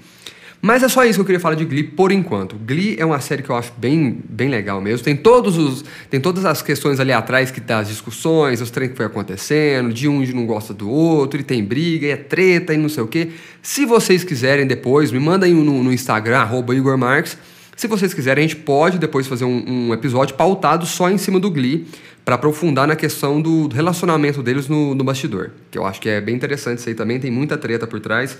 Mas 0.61 0.83
é 0.83 0.87
só 0.87 1.03
isso 1.03 1.15
que 1.15 1.21
eu 1.21 1.25
queria 1.25 1.39
falar 1.39 1.55
de 1.55 1.65
Glee 1.65 1.81
por 1.83 2.11
enquanto. 2.11 2.55
Glee 2.55 2.95
é 2.99 3.03
uma 3.03 3.19
série 3.19 3.41
que 3.41 3.49
eu 3.49 3.55
acho 3.55 3.73
bem, 3.77 4.21
bem 4.29 4.47
legal 4.47 4.79
mesmo. 4.79 5.03
Tem 5.03 5.15
todos 5.15 5.57
os 5.57 5.83
tem 6.07 6.21
todas 6.21 6.45
as 6.45 6.61
questões 6.61 6.99
ali 6.99 7.11
atrás 7.11 7.49
que 7.49 7.59
tá 7.59 7.79
as 7.79 7.87
discussões, 7.87 8.61
os 8.61 8.69
treinos 8.69 8.93
que 8.93 8.97
foi 8.97 9.07
acontecendo, 9.07 9.91
de 9.91 10.07
um 10.07 10.23
de 10.23 10.35
não 10.35 10.45
gosta 10.45 10.71
do 10.71 10.87
outro, 10.87 11.39
e 11.39 11.43
tem 11.43 11.63
briga, 11.63 12.05
e 12.05 12.09
é 12.11 12.15
treta 12.15 12.75
e 12.75 12.77
não 12.77 12.89
sei 12.89 13.03
o 13.03 13.07
quê. 13.07 13.29
Se 13.63 13.85
vocês 13.85 14.23
quiserem 14.23 14.67
depois, 14.67 15.11
me 15.11 15.19
mandem 15.19 15.51
no, 15.51 15.83
no 15.83 15.91
Instagram 15.91 16.37
arroba 16.37 16.75
Igor 16.75 16.95
Marques. 16.95 17.37
Se 17.75 17.87
vocês 17.87 18.13
quiserem, 18.13 18.45
a 18.45 18.47
gente 18.47 18.59
pode 18.59 18.99
depois 18.99 19.25
fazer 19.25 19.45
um, 19.45 19.87
um 19.87 19.93
episódio 19.93 20.35
pautado 20.35 20.85
só 20.85 21.09
em 21.09 21.17
cima 21.17 21.39
do 21.39 21.49
Glee 21.49 21.87
para 22.23 22.35
aprofundar 22.35 22.87
na 22.87 22.95
questão 22.95 23.41
do 23.41 23.67
relacionamento 23.67 24.43
deles 24.43 24.67
no, 24.67 24.93
no 24.93 25.03
bastidor, 25.03 25.49
que 25.71 25.77
eu 25.79 25.85
acho 25.87 25.99
que 25.99 26.07
é 26.07 26.21
bem 26.21 26.35
interessante 26.35 26.77
isso 26.77 26.89
aí 26.89 26.93
também, 26.93 27.19
tem 27.19 27.31
muita 27.31 27.57
treta 27.57 27.87
por 27.87 27.99
trás. 27.99 28.37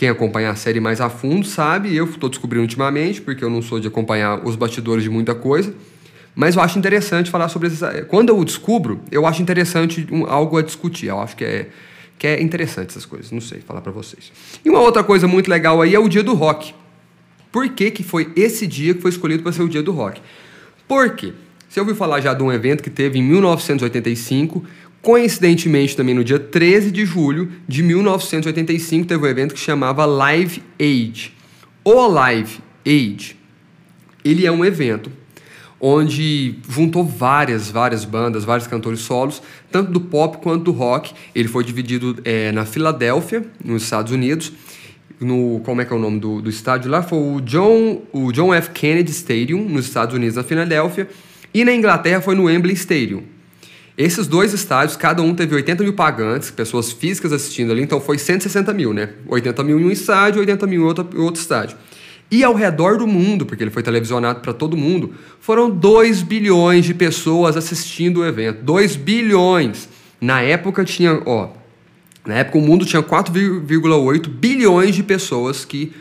Quem 0.00 0.08
acompanha 0.08 0.48
a 0.48 0.54
série 0.54 0.80
mais 0.80 0.98
a 0.98 1.10
fundo 1.10 1.46
sabe, 1.46 1.94
eu 1.94 2.06
estou 2.06 2.30
descobrindo 2.30 2.62
ultimamente, 2.62 3.20
porque 3.20 3.44
eu 3.44 3.50
não 3.50 3.60
sou 3.60 3.78
de 3.78 3.86
acompanhar 3.86 4.42
os 4.46 4.56
bastidores 4.56 5.04
de 5.04 5.10
muita 5.10 5.34
coisa. 5.34 5.74
Mas 6.34 6.56
eu 6.56 6.62
acho 6.62 6.78
interessante 6.78 7.30
falar 7.30 7.50
sobre 7.50 7.68
isso. 7.68 7.84
Quando 8.08 8.30
eu 8.30 8.42
descubro, 8.42 9.02
eu 9.12 9.26
acho 9.26 9.42
interessante 9.42 10.08
um, 10.10 10.24
algo 10.24 10.56
a 10.56 10.62
discutir. 10.62 11.08
Eu 11.08 11.20
acho 11.20 11.36
que 11.36 11.44
é, 11.44 11.68
que 12.18 12.26
é 12.26 12.42
interessante 12.42 12.88
essas 12.88 13.04
coisas. 13.04 13.30
Não 13.30 13.42
sei 13.42 13.60
falar 13.60 13.82
para 13.82 13.92
vocês. 13.92 14.32
E 14.64 14.70
uma 14.70 14.80
outra 14.80 15.04
coisa 15.04 15.28
muito 15.28 15.50
legal 15.50 15.82
aí 15.82 15.94
é 15.94 15.98
o 15.98 16.08
dia 16.08 16.22
do 16.22 16.32
rock. 16.32 16.74
Por 17.52 17.68
que, 17.68 17.90
que 17.90 18.02
foi 18.02 18.32
esse 18.34 18.66
dia 18.66 18.94
que 18.94 19.02
foi 19.02 19.10
escolhido 19.10 19.42
para 19.42 19.52
ser 19.52 19.64
o 19.64 19.68
dia 19.68 19.82
do 19.82 19.92
rock? 19.92 20.22
Por 20.88 21.10
quê? 21.10 21.34
Você 21.68 21.78
ouviu 21.78 21.94
falar 21.94 22.22
já 22.22 22.32
de 22.32 22.42
um 22.42 22.50
evento 22.50 22.82
que 22.82 22.88
teve 22.88 23.18
em 23.18 23.22
1985 23.22 24.64
Coincidentemente, 25.02 25.96
também 25.96 26.14
no 26.14 26.22
dia 26.22 26.38
13 26.38 26.90
de 26.90 27.06
julho 27.06 27.50
de 27.66 27.82
1985, 27.82 29.06
teve 29.06 29.24
um 29.24 29.26
evento 29.26 29.54
que 29.54 29.60
chamava 29.60 30.04
Live 30.04 30.62
Aid. 30.78 31.34
O 31.82 32.06
Live 32.06 32.58
Aid, 32.86 33.36
ele 34.22 34.46
é 34.46 34.52
um 34.52 34.62
evento 34.62 35.10
onde 35.80 36.56
juntou 36.68 37.02
várias, 37.02 37.70
várias 37.70 38.04
bandas, 38.04 38.44
vários 38.44 38.66
cantores 38.66 39.00
solos, 39.00 39.42
tanto 39.72 39.90
do 39.90 40.02
pop 40.02 40.36
quanto 40.36 40.64
do 40.64 40.72
rock. 40.72 41.14
Ele 41.34 41.48
foi 41.48 41.64
dividido 41.64 42.18
é, 42.22 42.52
na 42.52 42.66
Filadélfia, 42.66 43.42
nos 43.64 43.84
Estados 43.84 44.12
Unidos, 44.12 44.52
no 45.18 45.60
como 45.64 45.80
é 45.80 45.86
que 45.86 45.92
é 45.94 45.96
o 45.96 45.98
nome 45.98 46.20
do, 46.20 46.42
do 46.42 46.50
estádio 46.50 46.90
lá? 46.90 47.02
Foi 47.02 47.18
o 47.18 47.40
John 47.40 48.02
o 48.12 48.30
John 48.32 48.52
F. 48.52 48.70
Kennedy 48.70 49.10
Stadium 49.12 49.66
nos 49.66 49.86
Estados 49.86 50.14
Unidos 50.14 50.36
na 50.36 50.42
Filadélfia. 50.42 51.08
E 51.54 51.64
na 51.64 51.72
Inglaterra 51.72 52.20
foi 52.20 52.34
no 52.34 52.44
Wembley 52.44 52.74
Stadium 52.74 53.22
esses 54.02 54.26
dois 54.26 54.54
estádios, 54.54 54.96
cada 54.96 55.20
um 55.20 55.34
teve 55.34 55.54
80 55.54 55.82
mil 55.84 55.92
pagantes, 55.92 56.50
pessoas 56.50 56.90
físicas 56.90 57.34
assistindo 57.34 57.70
ali, 57.70 57.82
então 57.82 58.00
foi 58.00 58.16
160 58.16 58.72
mil, 58.72 58.94
né? 58.94 59.10
80 59.26 59.62
mil 59.62 59.78
em 59.78 59.84
um 59.84 59.90
estádio, 59.90 60.40
80 60.40 60.66
mil 60.66 60.82
em 60.82 60.84
outro, 60.84 61.08
outro 61.20 61.38
estádio. 61.38 61.76
E 62.30 62.42
ao 62.42 62.54
redor 62.54 62.96
do 62.96 63.06
mundo, 63.06 63.44
porque 63.44 63.62
ele 63.62 63.70
foi 63.70 63.82
televisionado 63.82 64.40
para 64.40 64.54
todo 64.54 64.74
mundo, 64.74 65.12
foram 65.38 65.68
2 65.68 66.22
bilhões 66.22 66.86
de 66.86 66.94
pessoas 66.94 67.58
assistindo 67.58 68.20
o 68.20 68.24
evento. 68.24 68.62
2 68.62 68.96
bilhões! 68.96 69.86
Na 70.18 70.40
época 70.40 70.82
tinha, 70.82 71.20
ó, 71.26 71.50
na 72.24 72.36
época 72.36 72.56
o 72.56 72.62
mundo 72.62 72.86
tinha 72.86 73.02
4,8 73.02 74.28
bilhões 74.28 74.94
de 74.94 75.02
pessoas 75.02 75.66
que 75.66 75.92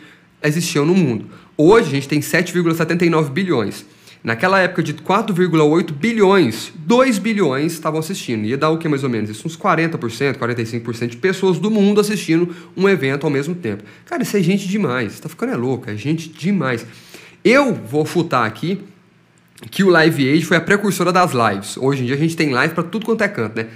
existiam 0.41 0.85
no 0.85 0.93
mundo. 0.93 1.25
Hoje 1.57 1.87
a 1.87 1.91
gente 1.91 2.07
tem 2.07 2.21
7,79 2.21 3.29
bilhões. 3.29 3.85
Naquela 4.21 4.59
época 4.59 4.83
de 4.83 4.93
4,8 4.93 5.93
bilhões, 5.93 6.73
2 6.75 7.17
bilhões 7.19 7.71
estavam 7.71 7.99
assistindo. 7.99 8.45
Ia 8.45 8.57
dar 8.57 8.69
o 8.69 8.77
que 8.77 8.87
mais 8.89 9.03
ou 9.03 9.09
menos? 9.09 9.29
Isso, 9.29 9.47
uns 9.47 9.55
40%, 9.55 10.37
45% 10.37 11.07
de 11.07 11.17
pessoas 11.17 11.57
do 11.57 11.71
mundo 11.71 12.01
assistindo 12.01 12.53
um 12.75 12.89
evento 12.89 13.25
ao 13.25 13.29
mesmo 13.29 13.55
tempo. 13.55 13.83
Cara, 14.05 14.21
isso 14.21 14.35
é 14.35 14.41
gente 14.41 14.67
demais. 14.67 15.19
Tá 15.19 15.29
ficando 15.29 15.53
é 15.53 15.55
louco, 15.55 15.89
é 15.89 15.95
gente 15.95 16.27
demais. 16.27 16.85
Eu 17.43 17.73
vou 17.73 18.05
chutar 18.05 18.45
aqui 18.45 18.81
que 19.71 19.83
o 19.83 19.89
Live 19.89 20.29
Aid 20.29 20.45
foi 20.45 20.57
a 20.57 20.61
precursora 20.61 21.13
das 21.13 21.31
lives. 21.31 21.77
Hoje 21.77 22.03
em 22.03 22.05
dia 22.05 22.15
a 22.15 22.19
gente 22.19 22.35
tem 22.35 22.49
live 22.49 22.73
para 22.73 22.83
tudo 22.83 23.05
quanto 23.05 23.23
é 23.23 23.27
canto, 23.29 23.55
né? 23.55 23.67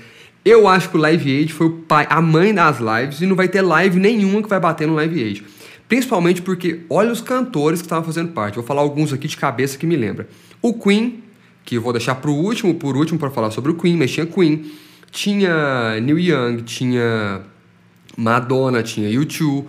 Eu 0.43 0.67
acho 0.67 0.89
que 0.89 0.97
o 0.97 0.99
Live 0.99 1.37
Aid 1.37 1.53
foi 1.53 1.67
o 1.67 1.71
pai, 1.71 2.05
a 2.09 2.21
mãe 2.21 2.53
das 2.53 2.79
lives 2.79 3.21
e 3.21 3.25
não 3.25 3.35
vai 3.35 3.47
ter 3.47 3.61
live 3.61 3.97
nenhuma 3.97 4.41
que 4.41 4.49
vai 4.49 4.59
bater 4.59 4.85
no 4.85 4.95
Live 4.95 5.23
Aid. 5.23 5.43
Principalmente 5.87 6.41
porque 6.41 6.81
olha 6.89 7.11
os 7.11 7.21
cantores 7.21 7.81
que 7.81 7.85
estavam 7.85 8.03
fazendo 8.03 8.31
parte. 8.31 8.55
Vou 8.55 8.63
falar 8.63 8.81
alguns 8.81 9.13
aqui 9.13 9.27
de 9.27 9.37
cabeça 9.37 9.77
que 9.77 9.85
me 9.85 9.95
lembra. 9.95 10.27
O 10.61 10.73
Queen, 10.73 11.23
que 11.65 11.75
eu 11.75 11.81
vou 11.81 11.93
deixar 11.93 12.15
pro 12.15 12.31
último, 12.31 12.73
por 12.75 12.95
último 12.95 13.19
para 13.19 13.29
falar 13.29 13.51
sobre 13.51 13.71
o 13.71 13.75
Queen, 13.75 13.97
mas 13.97 14.11
tinha 14.11 14.25
Queen, 14.25 14.71
tinha 15.11 15.99
Neil 16.01 16.19
Young, 16.19 16.63
tinha 16.63 17.41
Madonna, 18.17 18.81
tinha 18.81 19.09
U2, 19.09 19.65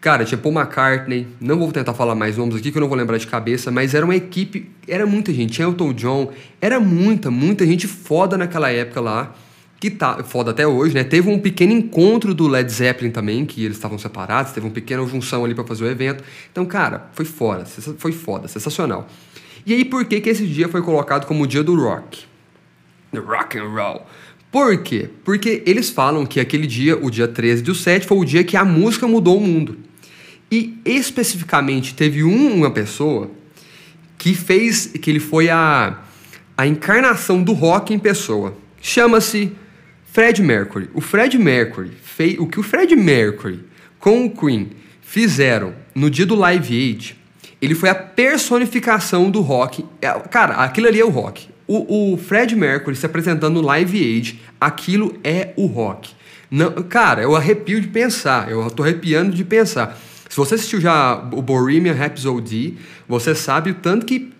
cara, 0.00 0.24
tinha 0.24 0.38
Paul 0.38 0.54
McCartney, 0.54 1.26
não 1.40 1.58
vou 1.58 1.72
tentar 1.72 1.94
falar 1.94 2.14
mais 2.14 2.36
nomes 2.36 2.56
aqui 2.56 2.70
que 2.70 2.78
eu 2.78 2.80
não 2.80 2.88
vou 2.88 2.96
lembrar 2.96 3.18
de 3.18 3.26
cabeça, 3.26 3.70
mas 3.70 3.94
era 3.94 4.04
uma 4.04 4.16
equipe, 4.16 4.70
era 4.86 5.06
muita 5.06 5.32
gente, 5.32 5.54
tinha 5.54 5.66
Elton 5.66 5.92
John, 5.92 6.32
era 6.60 6.78
muita, 6.78 7.30
muita 7.30 7.66
gente 7.66 7.86
foda 7.86 8.38
naquela 8.38 8.70
época 8.70 9.00
lá 9.00 9.34
que 9.80 9.90
tá 9.90 10.22
foda 10.22 10.50
até 10.50 10.66
hoje, 10.66 10.94
né? 10.94 11.02
Teve 11.02 11.30
um 11.30 11.38
pequeno 11.38 11.72
encontro 11.72 12.34
do 12.34 12.46
Led 12.46 12.70
Zeppelin 12.70 13.10
também, 13.10 13.46
que 13.46 13.64
eles 13.64 13.78
estavam 13.78 13.98
separados, 13.98 14.52
teve 14.52 14.66
uma 14.66 14.72
pequena 14.72 15.04
junção 15.06 15.42
ali 15.42 15.54
para 15.54 15.64
fazer 15.64 15.84
o 15.84 15.88
evento. 15.88 16.22
Então, 16.52 16.66
cara, 16.66 17.08
foi 17.14 17.24
fora, 17.24 17.64
foi 17.64 18.12
foda, 18.12 18.46
sensacional. 18.46 19.08
E 19.64 19.72
aí, 19.72 19.84
por 19.84 20.04
que 20.04 20.20
que 20.20 20.28
esse 20.28 20.46
dia 20.46 20.68
foi 20.68 20.82
colocado 20.82 21.26
como 21.26 21.44
o 21.44 21.46
dia 21.46 21.62
do 21.62 21.74
rock? 21.74 22.24
The 23.10 23.20
rock 23.20 23.58
and 23.58 23.68
roll. 23.68 24.06
Por 24.52 24.82
quê? 24.82 25.08
Porque 25.24 25.62
eles 25.64 25.88
falam 25.88 26.26
que 26.26 26.40
aquele 26.40 26.66
dia, 26.66 26.98
o 27.02 27.10
dia 27.10 27.26
13 27.26 27.62
do 27.62 27.74
7, 27.74 28.06
foi 28.06 28.18
o 28.18 28.24
dia 28.24 28.44
que 28.44 28.58
a 28.58 28.64
música 28.64 29.08
mudou 29.08 29.38
o 29.38 29.40
mundo. 29.40 29.78
E 30.50 30.78
especificamente 30.84 31.94
teve 31.94 32.22
uma 32.22 32.70
pessoa 32.70 33.30
que 34.18 34.34
fez, 34.34 34.88
que 34.88 35.08
ele 35.08 35.20
foi 35.20 35.48
a, 35.48 36.00
a 36.56 36.66
encarnação 36.66 37.42
do 37.42 37.54
rock 37.54 37.94
em 37.94 37.98
pessoa. 37.98 38.54
Chama-se 38.82 39.52
Fred 40.12 40.42
Mercury. 40.42 40.90
O 40.92 41.00
Fred 41.00 41.38
Mercury 41.38 41.92
fez 42.02 42.38
o 42.38 42.46
que 42.46 42.58
o 42.58 42.62
Fred 42.64 42.96
Mercury 42.96 43.60
com 43.98 44.24
o 44.24 44.30
Queen 44.30 44.70
fizeram 45.00 45.72
no 45.94 46.10
dia 46.10 46.26
do 46.26 46.34
Live 46.34 46.74
Aid. 46.74 47.16
Ele 47.62 47.76
foi 47.76 47.88
a 47.90 47.94
personificação 47.94 49.30
do 49.30 49.40
rock. 49.40 49.84
É, 50.02 50.10
cara, 50.28 50.54
aquilo 50.54 50.88
ali 50.88 50.98
é 50.98 51.04
o 51.04 51.10
rock. 51.10 51.48
O, 51.66 52.14
o 52.14 52.16
Fred 52.16 52.56
Mercury 52.56 52.96
se 52.96 53.06
apresentando 53.06 53.54
no 53.54 53.66
Live 53.66 53.96
Aid, 54.02 54.40
aquilo 54.60 55.16
é 55.22 55.52
o 55.56 55.66
rock. 55.66 56.10
Não, 56.50 56.72
cara, 56.82 57.22
eu 57.22 57.36
arrepio 57.36 57.80
de 57.80 57.86
pensar. 57.86 58.50
Eu 58.50 58.68
tô 58.68 58.82
arrepiando 58.82 59.36
de 59.36 59.44
pensar. 59.44 59.96
Se 60.28 60.36
você 60.36 60.56
assistiu 60.56 60.80
já 60.80 61.14
o 61.32 61.40
Bohemian 61.40 61.92
Rhapsody, 61.92 62.76
você 63.08 63.32
sabe 63.34 63.70
o 63.70 63.74
tanto 63.74 64.06
que 64.06 64.32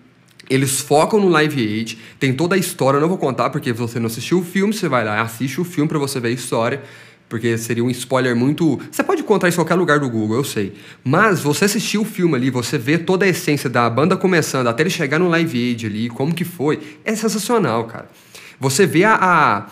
eles 0.50 0.80
focam 0.80 1.21
no 1.21 1.28
Live 1.28 1.62
Aid, 1.62 1.97
tem 2.19 2.35
toda 2.35 2.57
a 2.57 2.59
história, 2.59 2.97
eu 2.97 3.00
não 3.00 3.09
vou 3.09 3.16
contar 3.16 3.50
porque 3.50 3.73
você 3.73 4.00
não 4.00 4.09
assistiu 4.09 4.40
o 4.40 4.45
filme, 4.45 4.75
você 4.75 4.88
vai 4.88 5.04
lá, 5.04 5.21
assiste 5.23 5.61
o 5.61 5.64
filme 5.64 5.88
para 5.88 5.99
você 5.99 6.19
ver 6.19 6.28
a 6.28 6.33
história, 6.33 6.83
porque 7.28 7.57
seria 7.57 7.85
um 7.85 7.90
spoiler 7.90 8.35
muito. 8.35 8.80
Você 8.90 9.04
pode 9.04 9.23
contar 9.23 9.49
isso 9.49 9.54
em 9.54 9.62
qualquer 9.62 9.76
lugar 9.76 10.00
do 10.00 10.11
Google, 10.11 10.38
eu 10.38 10.45
sei. 10.45 10.75
Mas 11.04 11.38
você 11.38 11.66
assistir 11.66 11.99
o 11.99 12.04
filme 12.04 12.35
ali, 12.35 12.50
você 12.50 12.76
vê 12.76 12.99
toda 12.99 13.25
a 13.25 13.28
essência 13.28 13.71
da 13.71 13.88
banda 13.88 14.16
começando, 14.16 14.66
até 14.66 14.83
ele 14.83 14.90
chegar 14.90 15.21
no 15.21 15.28
Live 15.28 15.57
Aid 15.57 15.87
ali, 15.87 16.09
como 16.09 16.35
que 16.35 16.45
foi, 16.45 16.99
é 17.04 17.14
sensacional, 17.14 17.85
cara. 17.85 18.11
Você 18.59 18.85
vê 18.85 19.04
a, 19.04 19.14
a 19.14 19.66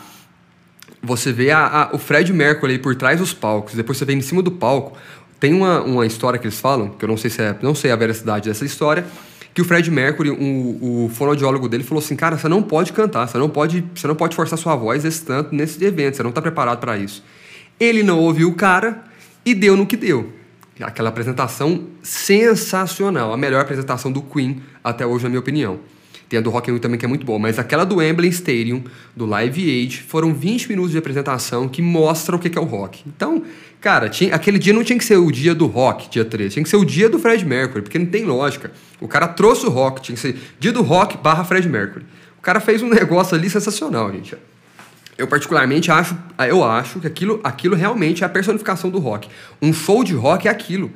você 1.01 1.31
vê 1.31 1.51
a, 1.51 1.65
a, 1.65 1.95
o 1.95 1.97
Fred 1.97 2.31
Mercury 2.31 2.79
por 2.79 2.95
trás 2.95 3.19
dos 3.19 3.33
palcos, 3.33 3.73
depois 3.73 3.97
você 3.97 4.05
vê 4.05 4.13
em 4.13 4.21
cima 4.21 4.41
do 4.41 4.51
palco. 4.51 4.97
Tem 5.39 5.53
uma, 5.53 5.81
uma 5.81 6.05
história 6.05 6.39
que 6.39 6.45
eles 6.45 6.59
falam, 6.59 6.89
que 6.89 7.03
eu 7.03 7.09
não 7.09 7.17
sei 7.17 7.29
se 7.29 7.41
é, 7.41 7.55
não 7.61 7.75
sei 7.75 7.91
a 7.91 7.95
veracidade 7.95 8.49
dessa 8.49 8.65
história, 8.65 9.05
que 9.53 9.61
o 9.61 9.65
Fred 9.65 9.89
Mercury, 9.89 10.29
o, 10.29 11.05
o 11.05 11.09
fonoaudiólogo 11.09 11.67
dele, 11.67 11.83
falou 11.83 12.03
assim: 12.03 12.15
cara, 12.15 12.37
você 12.37 12.47
não 12.47 12.61
pode 12.61 12.93
cantar, 12.93 13.27
você 13.27 13.37
não 13.37 13.49
pode, 13.49 13.83
você 13.93 14.07
não 14.07 14.15
pode 14.15 14.35
forçar 14.35 14.57
sua 14.57 14.75
voz 14.75 15.03
esse 15.05 15.23
tanto 15.25 15.53
nesse 15.53 15.83
evento, 15.83 16.17
você 16.17 16.23
não 16.23 16.29
está 16.29 16.41
preparado 16.41 16.79
para 16.79 16.97
isso. 16.97 17.23
Ele 17.79 18.03
não 18.03 18.19
ouviu 18.19 18.49
o 18.49 18.55
cara 18.55 19.03
e 19.45 19.53
deu 19.53 19.75
no 19.75 19.85
que 19.85 19.97
deu. 19.97 20.33
Aquela 20.81 21.09
apresentação 21.09 21.87
sensacional, 22.01 23.33
a 23.33 23.37
melhor 23.37 23.61
apresentação 23.61 24.11
do 24.11 24.21
Queen 24.21 24.61
até 24.83 25.05
hoje, 25.05 25.23
na 25.23 25.29
minha 25.29 25.39
opinião. 25.39 25.79
Tem 26.29 26.37
a 26.37 26.41
do 26.43 26.51
Rock 26.51 26.69
in 26.69 26.73
Rio 26.73 26.79
também 26.79 26.99
que 26.99 27.05
é 27.05 27.07
muito 27.07 27.25
boa, 27.25 27.39
mas 27.39 27.57
aquela 27.57 27.83
do 27.83 27.95
Wembley 27.95 28.29
Stadium, 28.29 28.83
do 29.15 29.25
Live 29.25 29.67
Aid, 29.67 30.03
foram 30.03 30.31
20 30.31 30.69
minutos 30.69 30.91
de 30.91 30.97
apresentação 30.99 31.67
que 31.67 31.81
mostra 31.81 32.35
o 32.35 32.39
que 32.39 32.55
é 32.55 32.61
o 32.61 32.65
rock. 32.65 33.03
Então, 33.07 33.43
cara, 33.81 34.07
tinha, 34.07 34.35
aquele 34.35 34.59
dia 34.59 34.71
não 34.71 34.83
tinha 34.83 34.97
que 34.97 35.03
ser 35.03 35.17
o 35.17 35.31
dia 35.31 35.55
do 35.55 35.65
rock, 35.65 36.07
dia 36.07 36.23
13, 36.23 36.53
tinha 36.53 36.63
que 36.63 36.69
ser 36.69 36.77
o 36.77 36.85
dia 36.85 37.09
do 37.09 37.17
Fred 37.17 37.43
Mercury, 37.43 37.81
porque 37.81 37.97
não 37.97 38.05
tem 38.05 38.25
lógica. 38.25 38.71
O 39.01 39.07
cara 39.07 39.27
trouxe 39.27 39.65
o 39.65 39.69
rock, 39.69 40.03
tinha 40.03 40.15
que 40.15 40.21
ser 40.21 40.37
dia 40.59 40.71
do 40.71 40.83
rock 40.83 41.17
barra 41.17 41.43
Fred 41.43 41.67
Mercury. 41.67 42.05
O 42.37 42.41
cara 42.41 42.59
fez 42.59 42.83
um 42.83 42.89
negócio 42.93 43.35
ali 43.35 43.49
sensacional, 43.49 44.11
gente. 44.11 44.37
Eu 45.17 45.27
particularmente 45.27 45.91
acho, 45.91 46.15
eu 46.47 46.63
acho 46.63 46.99
que 46.99 47.07
aquilo, 47.07 47.39
aquilo 47.43 47.75
realmente 47.75 48.23
é 48.23 48.25
a 48.27 48.29
personificação 48.29 48.89
do 48.91 48.99
rock. 48.99 49.27
Um 49.59 49.73
show 49.73 50.03
de 50.03 50.13
rock 50.13 50.47
é 50.47 50.51
aquilo. 50.51 50.91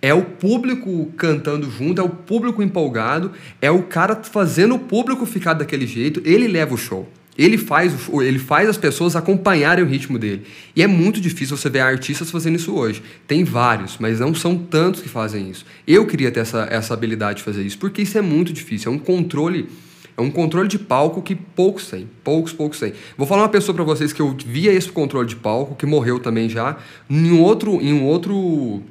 É 0.00 0.12
o 0.12 0.22
público 0.22 1.10
cantando 1.16 1.70
junto, 1.70 2.00
é 2.00 2.04
o 2.04 2.08
público 2.08 2.62
empolgado, 2.62 3.32
é 3.60 3.70
o 3.70 3.82
cara 3.82 4.14
fazendo 4.22 4.74
o 4.74 4.78
público 4.78 5.24
ficar 5.26 5.54
daquele 5.54 5.86
jeito, 5.86 6.20
ele 6.24 6.46
leva 6.46 6.74
o 6.74 6.78
show. 6.78 7.08
Ele 7.38 7.58
faz, 7.58 7.92
ele 8.22 8.38
faz 8.38 8.68
as 8.68 8.78
pessoas 8.78 9.14
acompanharem 9.14 9.84
o 9.84 9.86
ritmo 9.86 10.18
dele. 10.18 10.44
E 10.74 10.82
é 10.82 10.86
muito 10.86 11.20
difícil 11.20 11.56
você 11.56 11.68
ver 11.68 11.80
artistas 11.80 12.30
fazendo 12.30 12.56
isso 12.56 12.74
hoje. 12.74 13.02
Tem 13.26 13.44
vários, 13.44 13.98
mas 13.98 14.20
não 14.20 14.34
são 14.34 14.56
tantos 14.56 15.02
que 15.02 15.08
fazem 15.08 15.50
isso. 15.50 15.66
Eu 15.86 16.06
queria 16.06 16.30
ter 16.30 16.40
essa, 16.40 16.66
essa 16.70 16.94
habilidade 16.94 17.38
de 17.38 17.44
fazer 17.44 17.62
isso, 17.62 17.78
porque 17.78 18.02
isso 18.02 18.16
é 18.16 18.22
muito 18.22 18.52
difícil. 18.52 18.90
É 18.90 18.94
um 18.94 18.98
controle. 18.98 19.68
É 20.16 20.22
um 20.22 20.30
controle 20.30 20.66
de 20.66 20.78
palco 20.78 21.20
que 21.20 21.34
poucos 21.34 21.88
têm. 21.88 22.08
Poucos, 22.24 22.54
poucos 22.54 22.78
têm. 22.80 22.94
Vou 23.18 23.26
falar 23.26 23.42
uma 23.42 23.50
pessoa 23.50 23.74
para 23.74 23.84
vocês 23.84 24.14
que 24.14 24.22
eu 24.22 24.34
via 24.46 24.72
esse 24.72 24.90
controle 24.90 25.28
de 25.28 25.36
palco, 25.36 25.74
que 25.74 25.84
morreu 25.84 26.18
também 26.18 26.48
já, 26.48 26.78
em 27.10 27.32
um 27.32 27.42
outro, 27.42 27.82
em 27.82 27.92
um 27.92 28.04
outro 28.04 28.82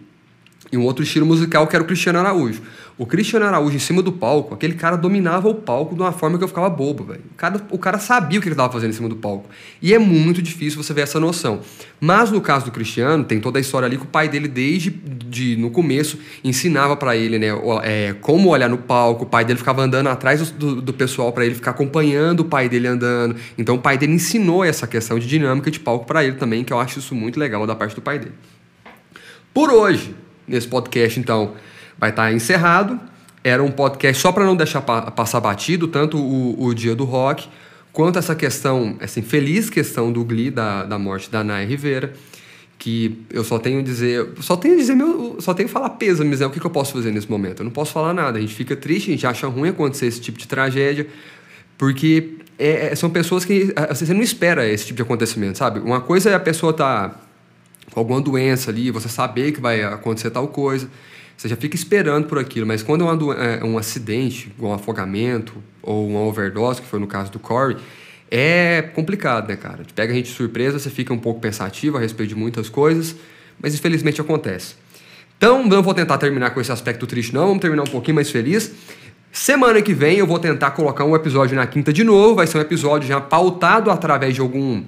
e 0.76 0.78
um 0.78 0.84
outro 0.84 1.04
estilo 1.04 1.26
musical 1.26 1.66
que 1.66 1.76
era 1.76 1.84
o 1.84 1.88
Cristiano 1.88 2.20
Araújo. 2.20 2.62
O 2.98 3.06
Cristiano 3.06 3.46
Araújo 3.46 3.76
em 3.76 3.80
cima 3.80 4.02
do 4.02 4.12
palco, 4.12 4.54
aquele 4.54 4.74
cara 4.74 4.96
dominava 4.96 5.50
o 5.50 5.56
palco 5.56 5.96
de 5.96 6.02
uma 6.02 6.12
forma 6.12 6.38
que 6.38 6.44
eu 6.44 6.48
ficava 6.48 6.70
bobo, 6.70 7.04
velho. 7.04 7.22
O 7.32 7.36
cara, 7.36 7.62
o 7.72 7.78
cara 7.78 7.98
sabia 7.98 8.40
o 8.40 8.42
que 8.42 8.48
ele 8.48 8.54
estava 8.54 8.72
fazendo 8.72 8.92
em 8.92 8.94
cima 8.94 9.10
do 9.10 9.16
palco. 9.16 9.50
E 9.82 9.94
é 9.94 10.00
muito 10.00 10.42
difícil 10.42 10.82
você 10.82 10.94
ver 10.94 11.02
essa 11.02 11.20
noção. 11.20 11.62
Mas 12.00 12.32
no 12.32 12.40
caso 12.40 12.66
do 12.66 12.72
Cristiano, 12.72 13.24
tem 13.24 13.40
toda 13.40 13.58
a 13.58 13.62
história 13.62 13.86
ali 13.86 13.98
que 13.98 14.04
o 14.04 14.08
pai 14.08 14.30
dele, 14.30 14.48
desde 14.48 14.92
de, 14.92 15.58
no 15.58 15.72
começo, 15.72 16.20
ensinava 16.44 16.96
para 16.96 17.16
ele, 17.16 17.40
né, 17.40 17.48
é, 17.84 18.16
como 18.22 18.50
olhar 18.50 18.70
no 18.70 18.78
palco. 18.78 19.24
O 19.24 19.28
pai 19.28 19.44
dele 19.44 19.60
ficava 19.60 19.82
andando 19.82 20.08
atrás 20.08 20.52
do, 20.52 20.82
do 20.82 20.94
pessoal 20.94 21.34
para 21.34 21.46
ele 21.46 21.56
ficar 21.56 21.72
acompanhando 21.72 22.42
o 22.42 22.46
pai 22.46 22.70
dele 22.70 22.88
andando. 22.88 23.36
Então 23.58 23.76
o 23.76 23.80
pai 23.80 23.98
dele 23.98 24.14
ensinou 24.14 24.64
essa 24.64 24.88
questão 24.88 25.20
de 25.20 25.28
dinâmica 25.28 25.70
de 25.72 25.80
palco 25.80 26.06
para 26.06 26.24
ele 26.24 26.36
também, 26.36 26.64
que 26.64 26.72
eu 26.72 26.80
acho 26.80 27.00
isso 27.00 27.16
muito 27.16 27.40
legal 27.40 27.66
da 27.66 27.76
parte 27.76 27.96
do 27.96 28.02
pai 28.02 28.20
dele. 28.20 28.34
Por 29.54 29.70
hoje, 29.70 30.14
nesse 30.48 30.68
podcast, 30.68 31.20
então, 31.20 31.54
vai 31.98 32.10
estar 32.10 32.32
encerrado. 32.34 33.00
Era 33.44 33.64
um 33.64 33.72
podcast 33.72 34.22
só 34.22 34.32
para 34.32 34.44
não 34.44 34.56
deixar 34.56 34.82
pa 34.82 35.12
passar 35.12 35.40
batido, 35.40 35.88
tanto 35.88 36.18
o, 36.18 36.64
o, 36.64 36.74
dia 36.74 36.96
do 36.96 37.04
rock, 37.04 37.48
quanto 37.94 38.18
essa 38.18 38.36
questão, 38.36 38.96
essa 39.00 39.20
infeliz 39.20 39.70
questão 39.70 40.12
do 40.12 40.24
Glee, 40.24 40.50
da, 40.50 40.84
da 40.84 40.98
morte 40.98 41.30
da 41.30 41.44
Nay 41.44 41.66
Rivera, 41.66 42.12
que 42.78 43.24
eu 43.30 43.44
só 43.44 43.60
tenho 43.60 43.84
dizer, 43.84 44.28
só 44.42 44.58
tenho 44.58 44.76
dizer 44.76 44.96
meu, 44.96 45.38
só 45.40 45.54
tenho 45.54 45.70
falar 45.70 45.92
pêsames, 45.92 46.40
né? 46.40 46.46
O 46.46 46.50
que, 46.50 46.60
que 46.60 46.66
eu 46.66 46.72
posso 46.72 46.94
fazer 46.94 47.12
nesse 47.12 47.30
momento? 47.30 47.60
Eu 47.60 47.66
não 47.66 47.72
posso 47.72 47.94
falar 47.94 48.14
nada. 48.14 48.38
A 48.38 48.42
gente 48.42 48.54
fica 48.54 48.76
triste, 48.76 49.10
a 49.10 49.14
gente 49.14 49.28
acha 49.28 49.48
ruim 49.48 49.70
acontecer 49.70 50.08
esse 50.08 50.20
tipo 50.20 50.38
de 50.38 50.48
tragédia, 50.48 51.08
porque 51.78 52.38
é, 52.58 52.88
é 52.88 52.96
são 52.96 53.10
pessoas 53.10 53.46
que 53.46 53.74
você 53.90 54.14
não 54.14 54.22
espera 54.22 54.68
esse 54.68 54.88
tipo 54.88 54.98
de 54.98 55.04
acontecimento, 55.04 55.58
sabe? 55.58 55.80
Uma 55.80 56.02
coisa 56.02 56.32
é 56.32 56.34
a 56.34 56.40
pessoa 56.40 56.74
tá 56.74 57.16
alguma 58.00 58.22
doença 58.22 58.72
ali, 58.72 58.92
você 58.92 59.10
saber 59.10 59.52
que 59.52 59.62
vai 59.62 59.84
acontecer 59.84 60.30
tal 60.30 60.48
coisa, 60.48 60.90
você 61.38 61.48
já 61.48 61.56
fica 61.56 61.76
esperando 61.76 62.28
por 62.28 62.40
aquilo, 62.40 62.66
mas 62.66 62.82
quando 62.82 63.34
é, 63.34 63.60
é 63.60 63.64
um 63.64 63.78
acidente, 63.78 64.52
um 64.60 64.74
afogamento 64.74 65.54
ou 65.82 66.08
uma 66.08 66.22
overdose, 66.22 66.82
que 66.82 66.88
foi 66.88 67.00
no 67.00 67.08
caso 67.08 67.32
do 67.32 67.40
Corey, 67.40 67.78
é 68.32 68.82
complicado, 68.94 69.48
né, 69.48 69.56
cara? 69.56 69.80
Pega 69.94 70.12
a 70.12 70.16
gente 70.16 70.28
de 70.28 70.36
surpresa, 70.36 70.80
você 70.80 70.90
fica 70.90 71.14
um 71.14 71.18
pouco 71.18 71.40
pensativo 71.40 71.98
a 71.98 72.00
respeito 72.00 72.30
de 72.30 72.36
muitas 72.36 72.70
coisas, 72.70 73.16
mas 73.60 73.76
infelizmente 73.76 74.20
acontece. 74.20 74.76
Então, 75.38 75.66
não 75.66 75.84
vou 75.84 75.94
tentar 75.94 76.18
terminar 76.18 76.52
com 76.52 76.62
esse 76.62 76.72
aspecto 76.72 77.06
triste, 77.06 77.34
não. 77.34 77.48
Vamos 77.48 77.62
terminar 77.62 77.84
um 77.84 77.92
pouquinho 77.92 78.16
mais 78.16 78.32
feliz. 78.32 78.72
Semana 79.32 79.82
que 79.82 79.94
vem 79.94 80.18
eu 80.18 80.26
vou 80.26 80.40
tentar 80.40 80.72
colocar 80.72 81.04
um 81.04 81.14
episódio 81.14 81.56
na 81.56 81.68
quinta 81.68 81.92
de 81.92 82.04
novo. 82.04 82.36
Vai 82.36 82.48
ser 82.48 82.58
um 82.58 82.62
episódio 82.62 83.08
já 83.08 83.20
pautado 83.20 83.92
através 83.92 84.34
de 84.34 84.42
algum. 84.42 84.82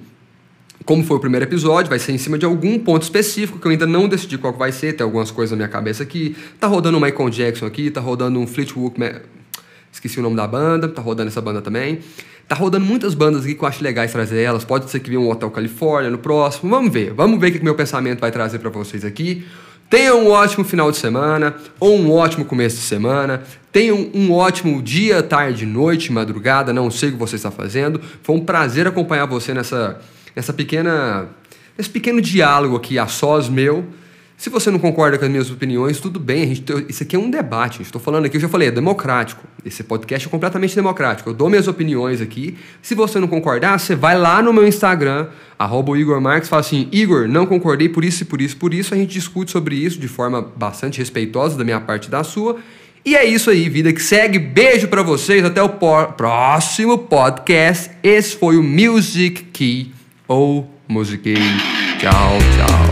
Como 0.88 1.04
foi 1.04 1.18
o 1.18 1.20
primeiro 1.20 1.44
episódio, 1.44 1.90
vai 1.90 1.98
ser 1.98 2.12
em 2.12 2.16
cima 2.16 2.38
de 2.38 2.46
algum 2.46 2.78
ponto 2.78 3.02
específico 3.02 3.58
que 3.58 3.66
eu 3.66 3.70
ainda 3.70 3.86
não 3.86 4.08
decidi 4.08 4.38
qual 4.38 4.54
vai 4.54 4.72
ser. 4.72 4.94
Tem 4.94 5.04
algumas 5.04 5.30
coisas 5.30 5.50
na 5.50 5.58
minha 5.58 5.68
cabeça 5.68 6.02
aqui. 6.02 6.34
Tá 6.58 6.66
rodando 6.66 6.96
o 6.96 7.00
Michael 7.02 7.28
Jackson 7.28 7.66
aqui, 7.66 7.90
tá 7.90 8.00
rodando 8.00 8.38
um 8.38 8.46
Fleetwood. 8.46 8.94
Esqueci 9.92 10.18
o 10.18 10.22
nome 10.22 10.34
da 10.34 10.46
banda, 10.46 10.88
tá 10.88 11.02
rodando 11.02 11.28
essa 11.28 11.42
banda 11.42 11.60
também. 11.60 11.98
Tá 12.48 12.54
rodando 12.54 12.86
muitas 12.86 13.12
bandas 13.12 13.44
aqui 13.44 13.54
que 13.54 13.62
eu 13.62 13.68
acho 13.68 13.84
legais 13.84 14.10
trazer 14.12 14.40
elas. 14.40 14.64
Pode 14.64 14.90
ser 14.90 15.00
que 15.00 15.10
venha 15.10 15.20
um 15.20 15.30
Hotel 15.30 15.50
Califórnia 15.50 16.10
no 16.10 16.16
próximo. 16.16 16.70
Vamos 16.70 16.90
ver. 16.90 17.12
Vamos 17.12 17.38
ver 17.38 17.48
o 17.48 17.52
que, 17.52 17.58
que 17.58 17.64
meu 17.66 17.74
pensamento 17.74 18.20
vai 18.20 18.30
trazer 18.30 18.58
para 18.58 18.70
vocês 18.70 19.04
aqui. 19.04 19.44
Tenham 19.90 20.24
um 20.24 20.30
ótimo 20.30 20.64
final 20.64 20.90
de 20.90 20.96
semana 20.96 21.54
ou 21.78 21.98
um 21.98 22.10
ótimo 22.10 22.46
começo 22.46 22.76
de 22.76 22.82
semana. 22.82 23.42
Tenham 23.70 24.08
um 24.14 24.32
ótimo 24.32 24.80
dia, 24.80 25.22
tarde, 25.22 25.66
noite, 25.66 26.10
madrugada. 26.10 26.72
Não 26.72 26.90
sei 26.90 27.10
o 27.10 27.12
que 27.12 27.18
você 27.18 27.36
está 27.36 27.50
fazendo. 27.50 28.00
Foi 28.22 28.34
um 28.34 28.40
prazer 28.40 28.86
acompanhar 28.86 29.26
você 29.26 29.52
nessa, 29.52 30.00
nessa 30.38 30.52
pequena, 30.52 31.28
nesse 31.76 31.90
pequeno 31.90 32.20
diálogo 32.20 32.76
aqui 32.76 32.98
a 32.98 33.08
sós 33.08 33.48
meu 33.48 33.84
se 34.38 34.48
você 34.50 34.70
não 34.70 34.78
concorda 34.78 35.18
com 35.18 35.24
as 35.24 35.30
minhas 35.32 35.50
opiniões, 35.50 35.98
tudo 35.98 36.20
bem. 36.20 36.44
A 36.44 36.46
gente, 36.46 36.64
isso 36.88 37.02
aqui 37.02 37.16
é 37.16 37.18
um 37.18 37.28
debate. 37.28 37.82
Estou 37.82 38.00
falando 38.00 38.26
aqui, 38.26 38.36
eu 38.36 38.40
já 38.40 38.48
falei, 38.48 38.68
é 38.68 38.70
democrático. 38.70 39.42
Esse 39.66 39.82
podcast 39.82 40.28
é 40.28 40.30
completamente 40.30 40.76
democrático. 40.76 41.28
Eu 41.28 41.34
dou 41.34 41.50
minhas 41.50 41.66
opiniões 41.66 42.20
aqui. 42.20 42.56
Se 42.80 42.94
você 42.94 43.18
não 43.18 43.26
concordar, 43.26 43.80
você 43.80 43.96
vai 43.96 44.16
lá 44.16 44.40
no 44.40 44.52
meu 44.52 44.64
Instagram, 44.64 45.26
arroba 45.58 45.98
Igor 45.98 46.20
Marques, 46.20 46.48
fala 46.48 46.60
assim: 46.60 46.88
Igor, 46.92 47.26
não 47.26 47.46
concordei 47.46 47.88
por 47.88 48.04
isso 48.04 48.22
e 48.22 48.26
por 48.26 48.40
isso, 48.40 48.56
por 48.56 48.72
isso. 48.72 48.94
A 48.94 48.96
gente 48.96 49.10
discute 49.10 49.50
sobre 49.50 49.74
isso 49.74 49.98
de 49.98 50.06
forma 50.06 50.40
bastante 50.40 51.00
respeitosa 51.00 51.58
da 51.58 51.64
minha 51.64 51.80
parte 51.80 52.06
e 52.06 52.10
da 52.10 52.22
sua. 52.22 52.58
E 53.04 53.16
é 53.16 53.24
isso 53.24 53.50
aí, 53.50 53.68
vida 53.68 53.92
que 53.92 54.00
segue. 54.00 54.38
Beijo 54.38 54.86
para 54.86 55.02
vocês. 55.02 55.44
Até 55.44 55.60
o 55.60 55.70
próximo 56.16 56.96
podcast. 56.96 57.90
Esse 58.04 58.36
foi 58.36 58.56
o 58.56 58.62
Music 58.62 59.42
Key 59.52 59.97
ou 60.28 60.66
Music 60.88 61.22
Key. 61.22 61.36
Tchau, 61.98 62.38
tchau. 62.56 62.87